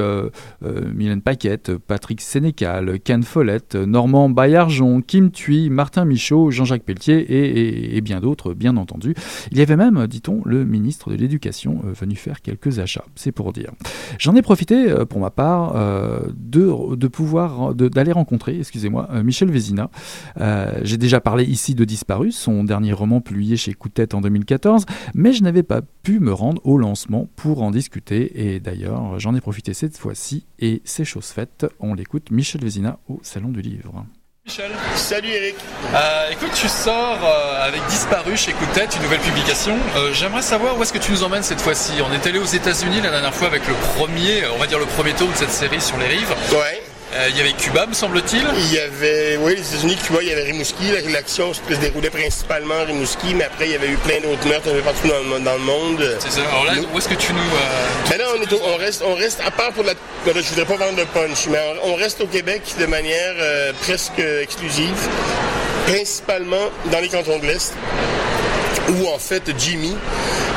Mylène 0.61 1.21
Paquette, 1.21 1.75
Patrick 1.75 2.21
Sénécal, 2.21 2.99
Ken 3.01 3.23
Follett, 3.23 3.75
Normand 3.75 4.29
Baillargeon, 4.29 5.01
Kim 5.01 5.31
Thuy, 5.31 5.69
Martin 5.69 6.05
Michaud, 6.05 6.51
Jean-Jacques 6.51 6.83
Pelletier 6.83 7.95
et, 7.95 8.01
bien 8.01 8.21
d'autres, 8.21 8.53
bien 8.53 8.77
entendu. 8.77 9.08
Il 9.51 9.57
y 9.57 9.61
avait 9.61 9.75
même, 9.75 10.07
dit-on, 10.07 10.41
le 10.45 10.65
ministre 10.65 11.11
de 11.11 11.15
l'Éducation 11.15 11.81
venu 11.83 12.15
faire 12.15 12.41
quelques 12.41 12.79
achats, 12.79 13.05
c'est 13.15 13.31
pour 13.31 13.53
dire. 13.53 13.71
J'en 14.17 14.35
ai 14.35 14.41
profité 14.41 14.93
pour 15.09 15.19
ma 15.19 15.29
part 15.29 15.73
de, 16.35 16.95
de 16.95 17.87
d'aller 17.87 18.11
rencontrer, 18.11 18.57
excusez-moi, 18.59 19.09
Michel 19.23 19.51
Vézina. 19.51 19.89
J'ai 20.83 20.97
déjà 20.97 21.19
parlé 21.19 21.43
ici 21.43 21.75
de 21.75 21.85
Disparu, 21.85 22.31
son 22.31 22.63
dernier 22.63 22.93
roman 22.93 23.21
publié 23.21 23.57
chez 23.57 23.73
Coup 23.73 23.89
en 24.13 24.21
2014, 24.21 24.85
mais 25.13 25.33
je 25.33 25.43
n'avais 25.43 25.63
pas 25.63 25.81
pu 26.03 26.19
me 26.19 26.31
rendre 26.31 26.65
au 26.65 26.77
lancement 26.77 27.27
pour 27.35 27.63
en 27.63 27.71
discuter. 27.71 28.53
Et 28.53 28.59
d'ailleurs, 28.59 29.19
j'en 29.19 29.35
ai 29.35 29.41
profité 29.41 29.73
cette 29.73 29.97
fois-ci 29.97 30.45
et 30.59 30.81
c'est 30.85 31.05
chose 31.05 31.27
faite. 31.27 31.65
On 31.79 31.93
l'écoute, 31.93 32.31
Michel 32.31 32.61
Vézina 32.61 32.99
au 33.07 33.19
Salon 33.23 33.49
du 33.49 33.61
Livre. 33.61 34.05
Michel. 34.49 34.71
Salut 34.95 35.29
Eric. 35.29 35.55
Euh, 35.93 36.31
écoute, 36.31 36.49
tu 36.55 36.67
sors 36.67 37.19
euh, 37.23 37.67
avec 37.67 37.85
Disparu 37.85 38.35
chez 38.35 38.51
Coup 38.53 38.65
une 38.73 39.03
nouvelle 39.03 39.19
publication. 39.19 39.77
Euh, 39.95 40.11
j'aimerais 40.11 40.41
savoir 40.41 40.75
où 40.75 40.81
est-ce 40.81 40.91
que 40.91 40.97
tu 40.97 41.11
nous 41.11 41.21
emmènes 41.21 41.43
cette 41.43 41.61
fois-ci. 41.61 41.93
On 42.01 42.11
est 42.11 42.25
allé 42.25 42.39
aux 42.39 42.45
États-Unis 42.45 42.99
la 43.01 43.11
dernière 43.11 43.33
fois 43.33 43.45
avec 43.45 43.67
le 43.67 43.75
premier, 43.93 44.47
on 44.51 44.57
va 44.57 44.65
dire 44.65 44.79
le 44.79 44.87
premier 44.87 45.13
tome 45.13 45.31
de 45.31 45.37
cette 45.37 45.51
série 45.51 45.79
sur 45.79 45.99
les 45.99 46.07
rives. 46.07 46.33
Ouais. 46.51 46.81
Euh, 47.11 47.27
il 47.29 47.37
y 47.37 47.41
avait 47.41 47.53
Cuba, 47.53 47.87
me 47.87 47.93
semble-t-il. 47.93 48.43
Il 48.55 48.73
y 48.73 48.79
avait, 48.79 49.37
oui, 49.37 49.55
les 49.55 49.67
États-Unis, 49.67 49.97
Cuba, 50.05 50.19
il 50.21 50.27
y 50.27 50.31
avait 50.31 50.43
Rimouski. 50.43 50.91
L'action 51.11 51.53
se 51.53 51.61
déroulait 51.81 52.11
principalement 52.11 52.75
à 52.75 52.83
Rimouski, 52.83 53.33
mais 53.33 53.45
après, 53.45 53.65
il 53.65 53.71
y 53.71 53.75
avait 53.75 53.89
eu 53.89 53.97
plein 53.97 54.19
d'autres 54.21 54.47
meurtres 54.47 54.69
un 54.69 54.73
peu 54.73 54.81
partout 54.81 55.07
dans, 55.07 55.53
le 55.53 55.59
monde. 55.59 56.17
C'est 56.19 56.31
ça. 56.31 56.41
Alors 56.51 56.65
là, 56.65 56.73
où 56.93 56.97
est-ce 56.97 57.09
que 57.09 57.15
tu 57.15 57.33
nous. 57.33 57.39
Euh... 57.39 58.09
Ben 58.09 58.17
là, 58.19 58.25
on, 58.63 58.75
reste, 58.77 59.03
on 59.05 59.15
reste, 59.15 59.41
à 59.43 59.49
part 59.49 59.71
pour 59.71 59.83
la. 59.83 59.93
Je 60.25 60.31
voudrais 60.31 60.65
pas 60.65 60.85
vendre 60.85 60.97
de 60.97 61.03
punch, 61.05 61.47
mais 61.49 61.59
on, 61.83 61.95
reste 61.95 62.21
au 62.21 62.27
Québec 62.27 62.61
de 62.79 62.85
manière 62.85 63.33
euh, 63.39 63.73
presque 63.81 64.19
exclusive, 64.19 64.95
principalement 65.87 66.69
dans 66.91 66.99
les 66.99 67.09
cantons 67.09 67.39
de 67.39 67.47
l'Est 67.47 67.73
où 68.89 69.07
en 69.07 69.19
fait 69.19 69.43
Jimmy, 69.57 69.95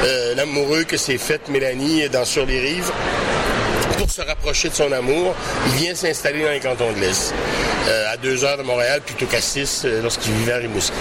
euh, 0.04 0.34
l'amoureux 0.34 0.84
que 0.84 0.96
s'est 0.96 1.18
fait 1.18 1.48
Mélanie 1.48 2.08
dans 2.08 2.24
Sur 2.24 2.46
les 2.46 2.60
rives, 2.60 2.90
pour 3.98 4.10
se 4.10 4.22
rapprocher 4.22 4.68
de 4.68 4.74
son 4.74 4.90
amour, 4.92 5.34
il 5.66 5.72
vient 5.82 5.94
s'installer 5.94 6.42
dans 6.42 6.50
les 6.50 6.60
cantons 6.60 6.92
de 6.92 7.00
l'Est, 7.00 7.34
euh, 7.88 8.12
à 8.12 8.16
deux 8.16 8.44
heures 8.44 8.58
de 8.58 8.62
Montréal 8.62 9.00
plutôt 9.04 9.26
qu'à 9.26 9.40
six 9.40 9.82
euh, 9.84 10.02
lorsqu'il 10.02 10.32
vivait 10.32 10.52
à 10.52 10.56
Rimouski. 10.58 10.96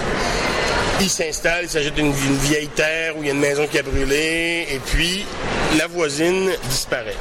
Il 0.99 1.09
s'installe, 1.09 1.63
il 1.63 1.69
s'agit 1.69 1.91
d'une 1.91 2.11
vieille 2.11 2.67
terre 2.67 3.17
où 3.17 3.23
il 3.23 3.27
y 3.27 3.29
a 3.29 3.33
une 3.33 3.39
maison 3.39 3.65
qui 3.67 3.79
a 3.79 3.83
brûlé, 3.83 4.67
et 4.69 4.79
puis 4.85 5.25
la 5.77 5.87
voisine 5.87 6.51
disparaît. 6.69 7.17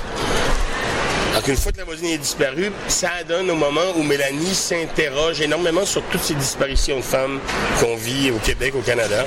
Donc, 1.41 1.49
une 1.49 1.57
fois 1.57 1.73
que 1.73 1.79
la 1.79 1.85
voisine 1.85 2.09
est 2.09 2.19
disparue, 2.19 2.71
ça 2.87 3.09
donne 3.27 3.51
au 3.51 3.55
moment 3.55 3.81
où 3.97 4.03
Mélanie 4.03 4.55
s'interroge 4.55 5.41
énormément 5.41 5.87
sur 5.87 6.03
toutes 6.03 6.21
ces 6.21 6.35
disparitions 6.35 6.99
de 6.99 7.03
femmes 7.03 7.41
qu'on 7.81 7.97
vit 7.97 8.31
au 8.31 8.37
Québec, 8.37 8.75
au 8.77 8.83
Canada. 8.83 9.25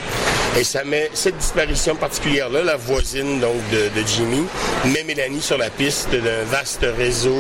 Et 0.56 0.64
ça 0.64 0.84
met 0.84 1.10
cette 1.16 1.38
disparition 1.38 1.96
particulière-là, 1.96 2.62
la 2.62 2.76
voisine 2.76 3.40
donc 3.40 3.58
de, 3.72 3.90
Jimmy, 4.06 4.44
met 4.86 5.04
Mélanie 5.04 5.42
sur 5.42 5.58
la 5.58 5.72
piste 5.72 6.12
d'un 6.12 6.44
vaste 6.52 6.86
réseau 6.96 7.36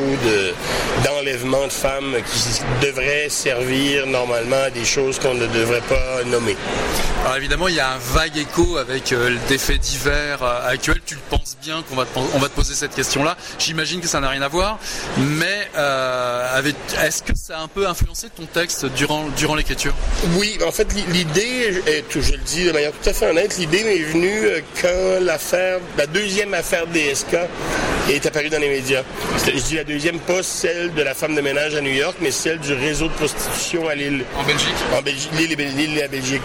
d'enlèvement 1.06 1.68
de, 1.68 1.72
femmes 1.72 2.16
qui 2.26 2.62
devraient 2.84 3.30
servir 3.30 4.08
normalement 4.08 4.64
à 4.66 4.70
des 4.72 4.86
choses 4.86 5.20
qu'on 5.20 5.36
ne 5.36 5.46
devrait 5.46 5.82
pas 5.82 6.24
nommer. 6.26 6.58
Alors 7.26 7.38
évidemment, 7.38 7.68
il 7.68 7.76
y 7.76 7.80
a 7.80 7.92
un 7.92 8.00
vague 8.00 8.36
écho 8.36 8.78
avec 8.78 9.14
euh, 9.14 9.38
des 9.48 9.58
faits 9.58 9.80
divers 9.80 10.44
euh, 10.44 10.68
actuels. 10.68 11.00
Tu 11.06 11.16
le 11.16 11.22
penses 11.30 11.56
bien 11.62 11.82
qu'on 11.84 11.96
va 11.96 12.06
te 12.06 12.56
poser 12.56 12.74
cette 12.74 12.96
question-là. 12.96 13.38
J'imagine 13.60 14.02
que 14.02 14.08
ça 14.08 14.20
n'a 14.20 14.30
rien 14.30 14.42
à 14.42 14.50
voir 14.50 14.63
mais 15.18 15.68
euh, 15.76 16.72
est-ce 17.04 17.24
que 17.24 17.36
ça 17.36 17.60
a 17.60 17.62
un 17.62 17.68
peu 17.68 17.88
influencé 17.88 18.28
ton 18.30 18.46
texte 18.46 18.86
durant, 18.86 19.26
durant 19.38 19.56
l'écriture? 19.56 19.94
Oui, 20.38 20.58
en 20.66 20.72
fait, 20.72 20.88
l'idée, 21.12 21.82
je 22.10 22.32
le 22.32 22.38
dis 22.38 22.66
de 22.66 22.72
manière 22.72 22.92
tout 22.92 23.10
à 23.10 23.14
fait 23.14 23.30
honnête, 23.30 23.58
l'idée 23.58 23.84
m'est 23.84 24.00
venue 24.00 24.46
euh, 24.46 24.62
quand 24.82 25.24
l'affaire, 25.24 25.80
la 25.98 26.08
deuxième 26.08 26.54
affaire 26.54 26.88
DSK 26.88 27.38
est 28.10 28.26
apparue 28.26 28.50
dans 28.50 28.60
les 28.60 28.70
médias. 28.70 29.04
Je 29.46 29.52
dis 29.62 29.76
la 29.76 29.84
deuxième, 29.84 30.20
pas 30.20 30.44
celle 30.44 30.94
de 30.94 31.02
la 31.02 31.14
femme 31.14 31.36
de 31.36 31.42
ménage 31.42 31.76
à 31.76 31.82
New 31.82 31.94
York, 31.94 32.18
mais 32.22 32.32
celle 32.32 32.60
du 32.60 32.74
réseau 32.74 33.08
de 33.08 33.14
prostitution 33.14 33.88
à 33.88 33.96
Lille. 33.96 34.26
En 34.38 34.44
Belgique? 34.44 34.76
En 34.98 35.02
Belgique, 35.02 35.32
Lille 35.38 35.98
et 35.98 36.02
la 36.02 36.08
Belgique. 36.08 36.42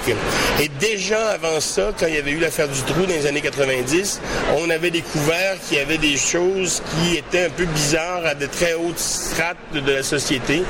Et 0.61 0.69
déjà 0.81 1.31
avant 1.31 1.61
ça, 1.61 1.93
quand 1.99 2.07
il 2.07 2.15
y 2.15 2.19
avait 2.19 2.31
eu 2.31 2.39
l'affaire 2.39 2.69
du 2.69 2.81
trou 2.83 3.03
dans 3.03 3.09
les 3.09 3.27
années 3.27 3.41
90, 3.41 4.21
on 4.59 4.71
avait 4.71 4.91
découvert 4.91 5.57
qu'il 5.67 5.79
y 5.79 5.81
avait 5.81 5.99
des 5.99 6.17
choses 6.17 6.83
qui 6.91 7.17
étaient 7.17 7.47
un 7.47 7.51
peu 7.51 7.65
bizarres 7.65 8.08
à 8.17 8.35
de 8.35 8.47
très 8.47 8.75
hautes 8.75 8.99
strates 8.99 9.57
de 9.73 9.93
la 9.93 10.03
société. 10.03 10.63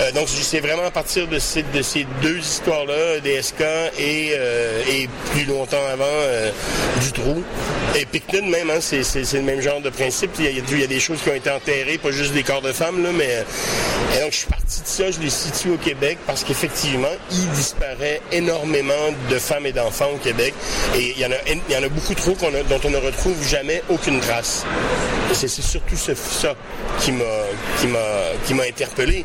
Euh, 0.00 0.10
donc, 0.12 0.28
c'est 0.28 0.60
vraiment 0.60 0.86
à 0.86 0.90
partir 0.90 1.28
de 1.28 1.38
ces, 1.38 1.62
de 1.62 1.82
ces 1.82 2.06
deux 2.22 2.38
histoires-là, 2.38 3.20
DSK 3.20 3.62
et, 3.98 4.32
euh, 4.32 4.82
et 4.88 5.08
plus 5.32 5.44
longtemps 5.44 5.84
avant, 5.92 6.04
euh, 6.06 6.50
du 7.02 7.12
trou. 7.12 7.42
Et 7.94 8.06
Picton 8.06 8.46
même, 8.46 8.70
hein, 8.70 8.80
c'est 8.80 9.02
le 9.34 9.42
même 9.42 9.60
genre 9.60 9.82
de 9.82 9.90
principe. 9.90 10.30
Il 10.38 10.46
y, 10.46 10.84
a, 10.84 10.86
des 10.86 11.00
choses 11.00 11.20
qui 11.22 11.28
ont 11.28 11.34
été 11.34 11.50
enterrées, 11.50 11.98
pas 11.98 12.10
juste 12.10 12.32
des 12.32 12.42
corps 12.42 12.62
de 12.62 12.72
femmes, 12.72 13.06
mais... 13.14 13.44
Et 14.16 14.20
donc, 14.20 14.32
je 14.32 14.38
suis 14.38 14.46
parti 14.46 14.80
de 14.80 14.86
ça, 14.86 15.10
je 15.10 15.20
l'ai 15.20 15.30
situé 15.30 15.70
au 15.70 15.76
Québec 15.76 16.18
parce 16.26 16.42
qu'effectivement, 16.42 17.12
il 17.30 17.50
disparaît 17.50 18.20
énormément 18.30 19.12
de 19.30 19.38
femmes 19.38 19.66
et 19.66 19.72
d'enfants 19.72 20.10
au 20.14 20.18
Québec. 20.18 20.54
Et 20.96 21.12
il 21.16 21.20
y 21.20 21.26
en 21.26 21.32
a, 21.32 21.36
il 21.46 21.74
y 21.74 21.76
en 21.76 21.82
a 21.82 21.88
beaucoup 21.88 22.14
trop 22.14 22.36
dont 22.68 22.80
on 22.84 22.90
ne 22.90 22.96
retrouve 22.96 23.36
jamais 23.46 23.82
aucune 23.90 24.20
trace. 24.20 24.64
C'est 25.34 25.48
surtout 25.48 25.96
ce, 25.96 26.14
ça 26.14 26.54
qui 27.00 27.12
m'a 27.12 28.62
interpellé. 28.68 29.24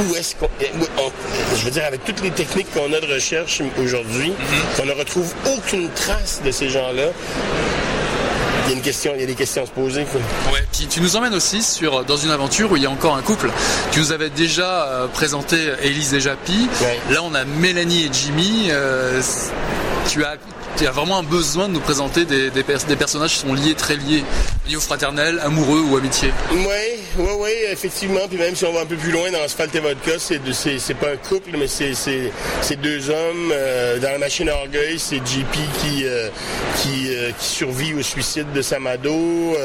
Où 0.00 0.14
est-ce 0.16 0.34
qu'on 0.34 0.48
je 1.56 1.64
veux 1.64 1.70
dire 1.70 1.84
avec 1.84 2.04
toutes 2.04 2.22
les 2.22 2.30
techniques 2.30 2.70
qu'on 2.72 2.92
a 2.92 3.00
de 3.00 3.12
recherche 3.12 3.62
aujourd'hui, 3.82 4.30
mm-hmm. 4.30 4.76
qu'on 4.76 4.86
ne 4.86 4.92
retrouve 4.92 5.32
aucune 5.46 5.88
trace 5.90 6.40
de 6.44 6.50
ces 6.50 6.68
gens-là. 6.68 7.08
Il 8.66 8.70
y 8.70 8.72
a 8.72 8.76
une 8.76 8.82
question, 8.82 9.12
il 9.14 9.20
y 9.20 9.24
a 9.24 9.26
des 9.26 9.34
questions 9.34 9.62
à 9.62 9.66
se 9.66 9.70
poser. 9.70 10.02
Ouais. 10.02 10.64
Puis 10.72 10.86
tu 10.86 11.02
nous 11.02 11.16
emmènes 11.16 11.34
aussi 11.34 11.62
sur 11.62 12.02
dans 12.04 12.16
une 12.16 12.30
aventure 12.30 12.72
où 12.72 12.76
il 12.76 12.82
y 12.82 12.86
a 12.86 12.90
encore 12.90 13.14
un 13.14 13.20
couple. 13.20 13.50
Tu 13.92 14.00
nous 14.00 14.12
avais 14.12 14.30
déjà 14.30 14.84
euh, 14.84 15.06
présenté 15.06 15.58
Élise 15.82 16.14
et 16.14 16.20
Japy. 16.20 16.68
Là, 17.10 17.22
on 17.22 17.34
a 17.34 17.44
Mélanie 17.44 18.06
et 18.06 18.10
Jimmy. 18.10 18.68
Euh, 18.70 19.20
tu 20.08 20.24
as 20.24 20.36
il 20.78 20.84
y 20.84 20.86
a 20.86 20.90
vraiment 20.90 21.18
un 21.18 21.22
besoin 21.22 21.68
de 21.68 21.74
nous 21.74 21.80
présenter 21.80 22.24
des, 22.24 22.50
personnages 22.98 23.34
qui 23.34 23.38
sont 23.38 23.54
liés, 23.54 23.74
très 23.74 23.96
liés, 23.96 24.24
liés 24.68 24.76
au 24.76 24.80
fraternel, 24.80 25.38
amoureux 25.42 25.80
ou 25.80 25.96
amitié. 25.96 26.30
Oui, 26.50 26.64
oui, 27.16 27.30
oui, 27.38 27.50
effectivement. 27.70 28.26
Puis 28.28 28.38
même 28.38 28.56
si 28.56 28.64
on 28.64 28.72
va 28.72 28.80
un 28.80 28.86
peu 28.86 28.96
plus 28.96 29.12
loin 29.12 29.30
dans 29.30 29.42
Asphalt 29.42 29.74
et 29.74 29.80
Vodka, 29.80 30.12
c'est, 30.18 30.94
pas 30.94 31.12
un 31.12 31.16
couple, 31.16 31.50
mais 31.56 31.68
c'est, 31.68 32.76
deux 32.76 33.08
hommes. 33.08 33.52
Euh, 33.52 33.98
dans 34.00 34.10
la 34.10 34.18
machine 34.18 34.48
à 34.48 34.56
orgueil, 34.56 34.98
c'est 34.98 35.18
JP 35.18 35.56
euh, 36.02 36.28
euh, 36.86 37.30
qui, 37.38 37.44
survit 37.44 37.94
au 37.94 38.02
suicide 38.02 38.50
de 38.52 38.62
Samado. 38.62 39.56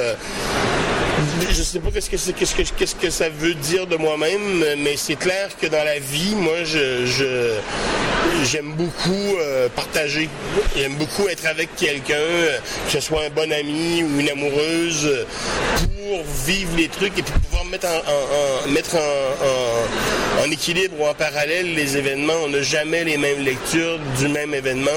Je 1.52 1.64
sais 1.64 1.80
pas 1.80 1.90
qu'est-ce 1.92 2.94
que, 2.96 3.10
ça 3.10 3.30
veut 3.30 3.54
dire 3.56 3.88
de 3.88 3.96
moi-même, 3.96 4.64
mais 4.78 4.96
c'est 4.96 5.16
clair 5.16 5.50
que 5.60 5.68
dans 5.68 5.84
la 5.84 6.00
vie, 6.00 6.36
moi, 6.36 6.64
j'aime 8.44 8.74
beaucoup 8.74 9.36
partager. 9.76 10.30
J'aime 10.76 10.96
beaucoup 10.96 11.28
être 11.28 11.46
avec 11.46 11.76
quelqu'un, 11.76 12.16
que 12.86 12.92
ce 12.92 13.00
soit 13.00 13.26
un 13.26 13.30
bon 13.30 13.52
ami 13.52 14.04
ou 14.04 14.20
une 14.20 14.30
amoureuse, 14.30 15.26
pour 16.10 16.24
vivre 16.46 16.72
les 16.78 16.88
trucs 16.88 17.18
et 17.18 17.22
puis 17.22 17.34
pouvoir 17.40 17.66
mettre 17.66 17.88
en, 17.88 18.70
mettre 18.70 18.96
en, 18.96 20.52
équilibre 20.52 20.96
ou 21.00 21.06
en 21.06 21.14
parallèle 21.14 21.74
les 21.76 21.98
événements. 21.98 22.34
On 22.46 22.50
n'a 22.50 22.62
jamais 22.62 23.04
les 23.04 23.18
mêmes 23.18 23.44
lectures 23.44 24.00
du 24.18 24.28
même 24.28 24.54
événement. 24.54 24.90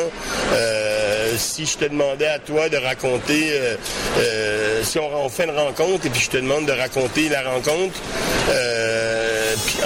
Euh, 0.53 1.12
si 1.37 1.67
je 1.67 1.79
te 1.79 1.85
demandais 1.85 2.27
à 2.27 2.39
toi 2.39 2.69
de 2.69 2.77
raconter, 2.77 3.51
euh, 3.53 3.77
euh, 4.19 4.83
si 4.83 4.99
on, 4.99 5.29
fait 5.29 5.45
une 5.45 5.57
rencontre 5.57 6.07
et 6.07 6.11
puis 6.11 6.21
je 6.21 6.31
te 6.31 6.37
demande 6.37 6.67
de 6.67 6.73
raconter 6.73 7.29
la 7.29 7.43
rencontre, 7.43 8.01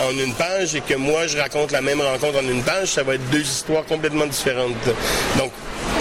en 0.07 0.19
une 0.19 0.35
page 0.35 0.75
et 0.75 0.81
que 0.81 0.95
moi 0.95 1.27
je 1.27 1.37
raconte 1.39 1.73
la 1.73 1.81
même 1.81 2.01
rencontre 2.01 2.39
en 2.39 2.49
une 2.49 2.63
page, 2.63 2.89
ça 2.89 3.03
va 3.03 3.15
être 3.15 3.31
deux 3.31 3.43
histoires 3.43 3.85
complètement 3.85 4.27
différentes. 4.27 4.75
Donc 5.39 5.51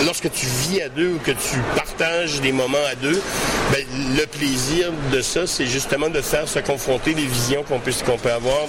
lorsque 0.03 0.31
tu 0.31 0.45
vis 0.45 0.81
à 0.81 0.89
deux 0.89 1.13
ou 1.13 1.19
que 1.19 1.31
tu 1.31 1.59
partages 1.75 2.41
des 2.41 2.51
moments 2.51 2.77
à 2.91 2.95
deux, 2.95 3.21
ben, 3.71 3.85
le 4.17 4.25
plaisir 4.25 4.91
de 5.11 5.21
ça, 5.21 5.47
c'est 5.47 5.65
justement 5.65 6.09
de 6.09 6.21
faire 6.21 6.47
se 6.47 6.59
confronter 6.59 7.13
les 7.13 7.25
visions 7.25 7.63
qu'on 7.63 7.79
peut, 7.79 7.91
qu'on 8.05 8.17
peut 8.17 8.31
avoir 8.31 8.67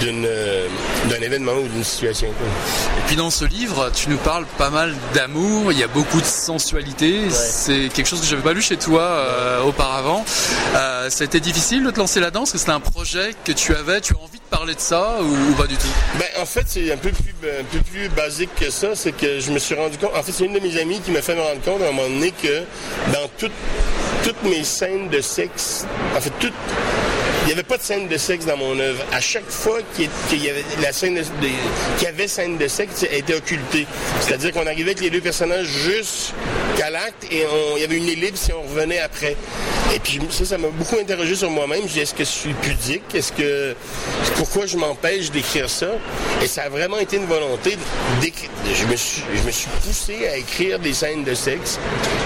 d'un 0.00 1.20
événement 1.22 1.52
ou 1.52 1.68
d'une 1.68 1.84
situation. 1.84 2.28
Et 2.28 3.02
puis 3.06 3.16
dans 3.16 3.30
ce 3.30 3.44
livre, 3.44 3.90
tu 3.94 4.08
nous 4.08 4.18
parles 4.18 4.46
pas 4.58 4.70
mal 4.70 4.94
d'amour, 5.14 5.72
il 5.72 5.78
y 5.78 5.82
a 5.82 5.88
beaucoup 5.88 6.20
de 6.20 6.26
sensualité. 6.26 7.30
C'est 7.30 7.88
quelque 7.92 8.06
chose 8.06 8.20
que 8.20 8.26
j'avais 8.26 8.42
pas 8.42 8.52
lu 8.52 8.62
chez 8.62 8.76
toi 8.76 9.02
euh, 9.02 9.62
auparavant. 9.62 10.24
Euh, 10.74 11.10
ça 11.10 11.22
a 11.22 11.24
été 11.24 11.40
difficile 11.40 11.84
de 11.84 11.90
te 11.90 11.98
lancer 11.98 12.20
là-dedans? 12.20 12.40
Parce 12.40 12.52
que 12.52 12.58
c'était 12.58 12.72
un 12.72 12.80
projet 12.80 13.34
que 13.44 13.52
tu 13.52 13.74
avais, 13.74 14.00
tu 14.00 14.14
as 14.14 14.16
envie 14.16 14.38
de 14.38 14.43
parler 14.56 14.74
de 14.74 14.80
ça 14.80 15.16
ou, 15.20 15.52
pas 15.54 15.66
du 15.66 15.76
tout? 15.76 15.88
Ben, 16.16 16.28
en 16.40 16.46
fait, 16.46 16.64
c'est 16.66 16.92
un 16.92 16.96
peu 16.96 17.10
plus, 17.10 18.08
basique 18.10 18.54
que 18.54 18.70
ça. 18.70 18.94
C'est 18.94 19.12
que 19.12 19.40
je 19.40 19.50
me 19.50 19.58
suis 19.58 19.74
rendu 19.74 19.98
compte. 19.98 20.12
En 20.14 20.22
fait, 20.22 20.30
c'est 20.30 20.44
une 20.44 20.52
de 20.52 20.60
mes 20.60 20.78
amies 20.78 21.00
qui 21.00 21.10
m'a 21.10 21.22
fait 21.22 21.34
me 21.34 21.40
rendre 21.40 21.60
compte 21.62 21.82
à 21.82 21.88
un 21.88 21.92
moment 21.92 22.08
donné 22.08 22.30
que 22.30 22.60
dans 23.12 23.28
toutes 23.38 24.42
mes 24.44 24.62
scènes 24.62 25.08
de 25.08 25.20
sexe, 25.20 25.86
en 26.16 26.20
fait, 26.20 26.32
toutes. 26.38 26.52
Il 27.44 27.48
n'y 27.48 27.52
avait 27.52 27.62
pas 27.62 27.76
de 27.76 27.82
scène 27.82 28.08
de 28.08 28.16
sexe 28.16 28.46
dans 28.46 28.56
mon 28.56 28.78
œuvre. 28.78 29.04
À 29.12 29.20
chaque 29.20 29.48
fois 29.48 29.78
qu'il 29.94 30.42
y- 30.42 30.48
avait 30.50 30.64
la 30.80 30.92
scène 30.92 31.14
de, 31.14 31.20
qu'il 31.98 32.04
y 32.04 32.06
avait 32.06 32.26
scène 32.26 32.56
de 32.56 32.66
sexe, 32.68 33.04
elle 33.10 33.18
était 33.18 33.34
occultée. 33.34 33.86
C'est-à-dire 34.20 34.52
qu'on 34.52 34.66
arrivait 34.66 34.92
avec 34.92 35.00
les 35.00 35.10
deux 35.10 35.20
personnages 35.20 35.66
jusqu'à 35.66 36.88
l'acte 36.90 37.24
et 37.30 37.44
il 37.76 37.80
y 37.82 37.84
avait 37.84 37.96
une 37.96 38.08
ellipse 38.08 38.48
et 38.48 38.52
on 38.54 38.62
revenait 38.62 38.98
après. 39.00 39.36
Et 39.94 39.98
puis 39.98 40.18
ça, 40.30 40.44
ça 40.46 40.56
m'a 40.58 40.68
beaucoup 40.68 40.96
interrogé 40.98 41.34
sur 41.36 41.50
moi-même. 41.50 41.82
Je 41.86 41.92
dis, 41.92 42.00
est-ce 42.00 42.14
que 42.14 42.24
je 42.24 42.30
suis 42.30 42.54
pudique? 42.54 43.02
Est-ce 43.14 43.30
que 43.32 43.76
pourquoi 44.36 44.64
je 44.64 44.78
m'empêche 44.78 45.30
d'écrire 45.30 45.68
ça? 45.68 45.88
Et 46.42 46.46
ça 46.46 46.62
a 46.62 46.68
vraiment 46.70 46.98
été 46.98 47.16
une 47.18 47.26
volonté 47.26 47.76
d'écrire. 48.22 48.48
Je 48.74 48.86
me 48.86 48.96
suis, 48.96 49.22
je 49.36 49.42
me 49.42 49.50
suis 49.50 49.68
poussé 49.86 50.26
à 50.28 50.36
écrire 50.38 50.78
des 50.78 50.94
scènes 50.94 51.24
de 51.24 51.34
sexe 51.34 51.78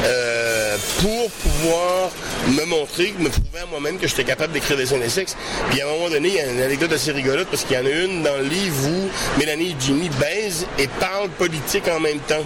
euh, 0.04 0.57
pour 1.00 1.30
pouvoir 1.30 2.10
me 2.48 2.64
montrer, 2.64 3.14
me 3.18 3.28
prouver 3.28 3.60
à 3.62 3.66
moi-même 3.66 3.98
que 3.98 4.06
j'étais 4.06 4.24
capable 4.24 4.52
d'écrire 4.52 4.76
des 4.76 4.86
scènes 4.86 5.02
de 5.02 5.08
sexe. 5.08 5.36
Puis 5.70 5.80
à 5.80 5.86
un 5.86 5.90
moment 5.90 6.10
donné, 6.10 6.28
il 6.28 6.34
y 6.34 6.40
a 6.40 6.50
une 6.50 6.60
anecdote 6.60 6.92
assez 6.92 7.12
rigolote 7.12 7.48
parce 7.48 7.64
qu'il 7.64 7.76
y 7.76 7.80
en 7.80 7.86
a 7.86 7.90
une 7.90 8.22
dans 8.22 8.36
le 8.36 8.44
livre 8.44 8.76
où 8.88 9.38
Mélanie 9.38 9.70
et 9.70 9.76
Jimmy 9.80 10.08
baisent 10.20 10.66
et 10.78 10.86
parlent 10.86 11.30
politique 11.30 11.88
en 11.88 12.00
même 12.00 12.20
temps. 12.20 12.44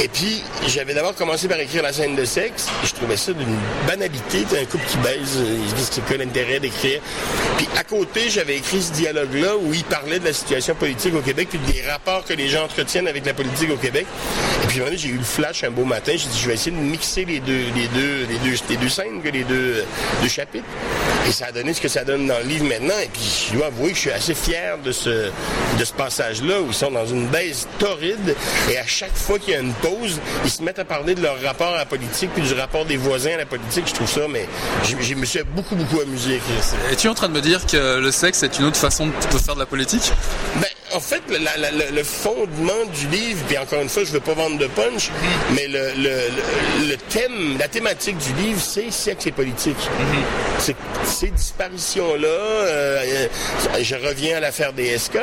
Et 0.00 0.06
puis, 0.06 0.42
j'avais 0.68 0.94
d'abord 0.94 1.14
commencé 1.14 1.48
par 1.48 1.58
écrire 1.58 1.82
la 1.82 1.92
scène 1.92 2.14
de 2.14 2.24
sexe. 2.24 2.68
Je 2.84 2.92
trouvais 2.92 3.16
ça 3.16 3.32
d'une 3.32 3.58
banalité. 3.86 4.44
T'as 4.48 4.60
un 4.60 4.64
couple 4.64 4.86
qui 4.86 4.96
baise, 4.98 5.36
euh, 5.38 5.58
ils 5.60 5.70
se 5.70 5.74
disent 5.74 5.90
c'est 5.90 6.04
quoi 6.04 6.16
l'intérêt 6.16 6.60
d'écrire. 6.60 7.00
Puis 7.56 7.68
à 7.76 7.82
côté, 7.82 8.30
j'avais 8.30 8.58
écrit 8.58 8.80
ce 8.80 8.92
dialogue-là 8.92 9.56
où 9.56 9.74
il 9.74 9.82
parlait 9.82 10.20
de 10.20 10.24
la 10.24 10.32
situation 10.32 10.76
politique 10.76 11.14
au 11.14 11.20
Québec, 11.20 11.48
puis 11.50 11.58
des 11.72 11.82
rapports 11.88 12.24
que 12.24 12.32
les 12.32 12.48
gens 12.48 12.64
entretiennent 12.64 13.08
avec 13.08 13.26
la 13.26 13.34
politique 13.34 13.70
au 13.72 13.76
Québec. 13.76 14.06
Et 14.62 14.66
puis 14.68 14.80
j'ai 14.96 15.08
eu 15.08 15.16
le 15.16 15.24
flash 15.24 15.64
un 15.64 15.70
beau 15.70 15.84
matin. 15.84 16.12
J'ai 16.12 16.28
dit, 16.28 16.38
je 16.40 16.46
vais 16.46 16.54
essayer 16.54 16.76
de 16.76 16.80
mixer 16.80 17.24
les 17.24 17.40
deux, 17.40 17.64
les 17.74 17.88
deux, 17.88 18.26
les 18.28 18.76
deux, 18.76 18.88
scènes, 18.88 19.20
les 19.24 19.42
deux, 19.42 19.84
deux 20.22 20.28
chapitres. 20.28 20.64
Et 21.26 21.32
ça 21.32 21.46
a 21.46 21.52
donné 21.52 21.74
ce 21.74 21.80
que 21.80 21.88
ça 21.88 22.04
donne 22.04 22.26
dans 22.26 22.38
le 22.38 22.44
livre 22.44 22.64
maintenant. 22.66 22.98
Et 23.02 23.08
puis, 23.12 23.48
je 23.50 23.56
dois 23.56 23.66
avouer 23.66 23.90
que 23.90 23.96
je 23.96 24.00
suis 24.00 24.12
assez 24.12 24.34
fier 24.34 24.78
de 24.78 24.92
ce, 24.92 25.30
de 25.78 25.84
ce 25.84 25.92
passage-là 25.92 26.60
où 26.60 26.68
ils 26.68 26.74
sont 26.74 26.90
dans 26.90 27.06
une 27.06 27.26
baisse 27.26 27.66
torride. 27.78 28.36
Et 28.70 28.78
à 28.78 28.86
chaque 28.86 29.14
fois 29.14 29.38
qu'il 29.38 29.54
y 29.54 29.56
a 29.56 29.60
une 29.60 29.74
ils 30.44 30.50
se 30.50 30.62
mettent 30.62 30.78
à 30.78 30.84
parler 30.84 31.14
de 31.14 31.22
leur 31.22 31.40
rapport 31.42 31.74
à 31.74 31.78
la 31.78 31.86
politique 31.86 32.30
puis 32.34 32.42
du 32.42 32.54
rapport 32.54 32.84
des 32.84 32.96
voisins 32.96 33.32
à 33.34 33.38
la 33.38 33.46
politique. 33.46 33.84
Je 33.88 33.94
trouve 33.94 34.08
ça, 34.10 34.22
mais 34.28 34.46
je, 34.84 35.14
me 35.14 35.24
suis 35.24 35.40
beaucoup, 35.44 35.74
beaucoup 35.76 36.00
amusé 36.00 36.34
à 36.34 36.36
écrire 36.36 36.62
ça. 36.62 36.76
Es-tu 36.92 37.08
en 37.08 37.14
train 37.14 37.28
de 37.28 37.34
me 37.34 37.40
dire 37.40 37.64
que 37.66 37.98
le 37.98 38.10
sexe 38.10 38.42
est 38.42 38.58
une 38.58 38.66
autre 38.66 38.76
façon 38.76 39.06
de 39.06 39.38
faire 39.38 39.54
de 39.54 39.60
la 39.60 39.66
politique? 39.66 40.12
Ben, 40.56 40.66
en 40.94 41.00
fait, 41.00 41.22
le, 41.28 41.36
la- 41.38 41.56
la- 41.58 41.70
le- 41.70 41.94
le 41.94 42.02
fondement 42.02 42.84
du 42.98 43.06
livre, 43.08 43.40
puis 43.46 43.58
encore 43.58 43.82
une 43.82 43.88
fois, 43.90 44.04
je 44.04 44.10
veux 44.12 44.20
pas 44.20 44.32
vendre 44.32 44.56
de 44.58 44.66
punch, 44.68 45.10
mais 45.54 45.66
le, 45.68 45.90
le- 45.96 46.02
le- 46.02 46.88
le 46.90 46.96
thème, 46.96 47.58
la 47.58 47.68
thématique 47.68 48.16
du 48.18 48.32
livre, 48.42 48.60
c'est 48.60 48.90
sexe 48.90 49.26
et 49.26 49.32
politique. 49.32 49.76
C'est 50.58 50.76
Ces 51.04 51.28
disparitions-là, 51.28 52.26
euh, 52.28 53.26
je 53.82 53.94
reviens 53.96 54.38
à 54.38 54.40
l'affaire 54.40 54.72
des 54.72 54.96
SK 54.96 55.18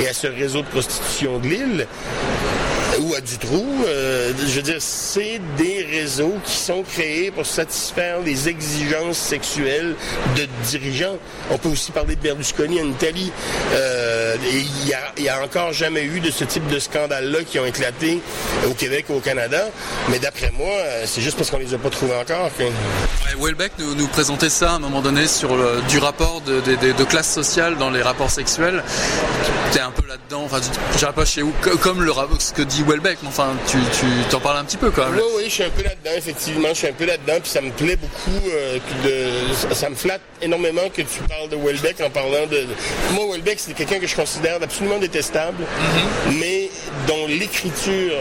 et 0.00 0.08
à 0.08 0.12
ce 0.12 0.26
réseau 0.26 0.62
de 0.62 0.66
prostitution 0.66 1.38
de 1.38 1.46
l'île 1.48 1.86
ou 3.00 3.14
à 3.14 3.20
Dutroux, 3.20 3.66
euh, 3.86 4.32
je 4.46 4.56
veux 4.56 4.62
dire, 4.62 4.76
c'est 4.80 5.40
des 5.56 5.84
réseaux 5.90 6.34
qui 6.44 6.52
sont 6.56 6.82
créés 6.82 7.30
pour 7.30 7.44
satisfaire 7.46 8.20
les 8.24 8.48
exigences 8.48 9.18
sexuelles 9.18 9.94
de 10.36 10.46
dirigeants. 10.68 11.16
On 11.50 11.58
peut 11.58 11.68
aussi 11.68 11.92
parler 11.92 12.16
de 12.16 12.20
Berlusconi 12.20 12.80
en 12.80 12.86
Italie. 12.86 13.30
Euh, 13.74 14.34
et 14.36 14.64
il 14.82 15.22
y 15.24 15.28
a, 15.28 15.42
encore 15.42 15.72
jamais 15.72 16.02
eu 16.04 16.20
de 16.20 16.30
ce 16.30 16.44
type 16.44 16.66
de 16.68 16.78
scandale-là 16.78 17.38
qui 17.44 17.58
ont 17.58 17.66
éclaté 17.66 18.20
au 18.68 18.72
Québec 18.74 19.06
ou 19.10 19.14
au 19.14 19.20
Canada. 19.20 19.64
Mais 20.10 20.18
d'après 20.18 20.50
moi, 20.56 20.68
euh, 20.70 21.04
c'est 21.06 21.20
juste 21.20 21.36
parce 21.36 21.50
qu'on 21.50 21.58
les 21.58 21.74
a 21.74 21.78
pas 21.78 21.90
trouvés 21.90 22.14
encore. 22.14 22.50
que- 22.56 22.62
Ouais, 22.64 22.70
Welbeck 23.40 23.72
nous, 23.78 23.94
nous 23.94 24.06
présentait 24.08 24.50
ça 24.50 24.70
à 24.72 24.74
un 24.74 24.78
moment 24.78 25.02
donné 25.02 25.26
sur 25.26 25.56
le- 25.56 25.80
du 25.88 25.98
rapport 25.98 26.40
de, 26.40 26.60
de- 26.60 26.76
de- 26.76 26.92
de 26.92 27.04
classe 27.04 27.32
sociale 27.32 27.76
dans 27.76 27.90
les 27.90 28.02
rapports 28.02 28.30
sexuels. 28.30 28.82
Tu 29.72 29.78
es 29.78 29.80
un 29.80 29.90
peu 29.90 30.06
là-dedans, 30.06 30.42
enfin, 30.44 30.60
dirais 30.96 31.12
pas 31.12 31.24
chez 31.24 31.42
où, 31.42 31.52
co- 31.60 31.76
comme 31.78 32.02
le, 32.02 32.12
ce 32.38 32.52
que 32.52 32.62
dit 32.62 32.82
Welbeck, 32.86 33.18
mais 33.22 33.28
enfin, 33.28 33.54
tu 33.66 33.76
tu 33.98 34.06
t'en 34.30 34.40
parles 34.40 34.58
un 34.58 34.64
petit 34.64 34.76
peu 34.76 34.90
quand 34.90 35.04
même. 35.06 35.16
Oui, 35.16 35.22
oui, 35.38 35.44
je 35.46 35.50
suis 35.50 35.62
un 35.64 35.70
peu 35.70 35.82
là-dedans, 35.82 36.10
effectivement. 36.16 36.68
Je 36.68 36.74
suis 36.74 36.86
un 36.88 36.92
peu 36.92 37.04
là-dedans, 37.04 37.34
puis 37.42 37.50
ça 37.50 37.60
me 37.60 37.70
plaît 37.70 37.96
beaucoup. 37.96 38.46
euh, 38.48 38.78
de, 39.04 39.54
ça, 39.54 39.74
ça 39.74 39.90
me 39.90 39.94
flatte 39.96 40.20
énormément 40.40 40.88
que 40.94 41.02
tu 41.02 41.20
parles 41.28 41.48
de 41.50 41.56
Welbeck 41.56 42.00
en 42.00 42.10
parlant 42.10 42.46
de. 42.50 42.64
Moi, 43.12 43.24
Welbeck, 43.32 43.58
c'est 43.58 43.74
quelqu'un 43.74 43.98
que 43.98 44.06
je 44.06 44.14
considère 44.16 44.56
absolument 44.62 44.98
détestable, 44.98 45.58
mais 46.38 46.70
dont 47.08 47.26
l'écriture, 47.26 48.12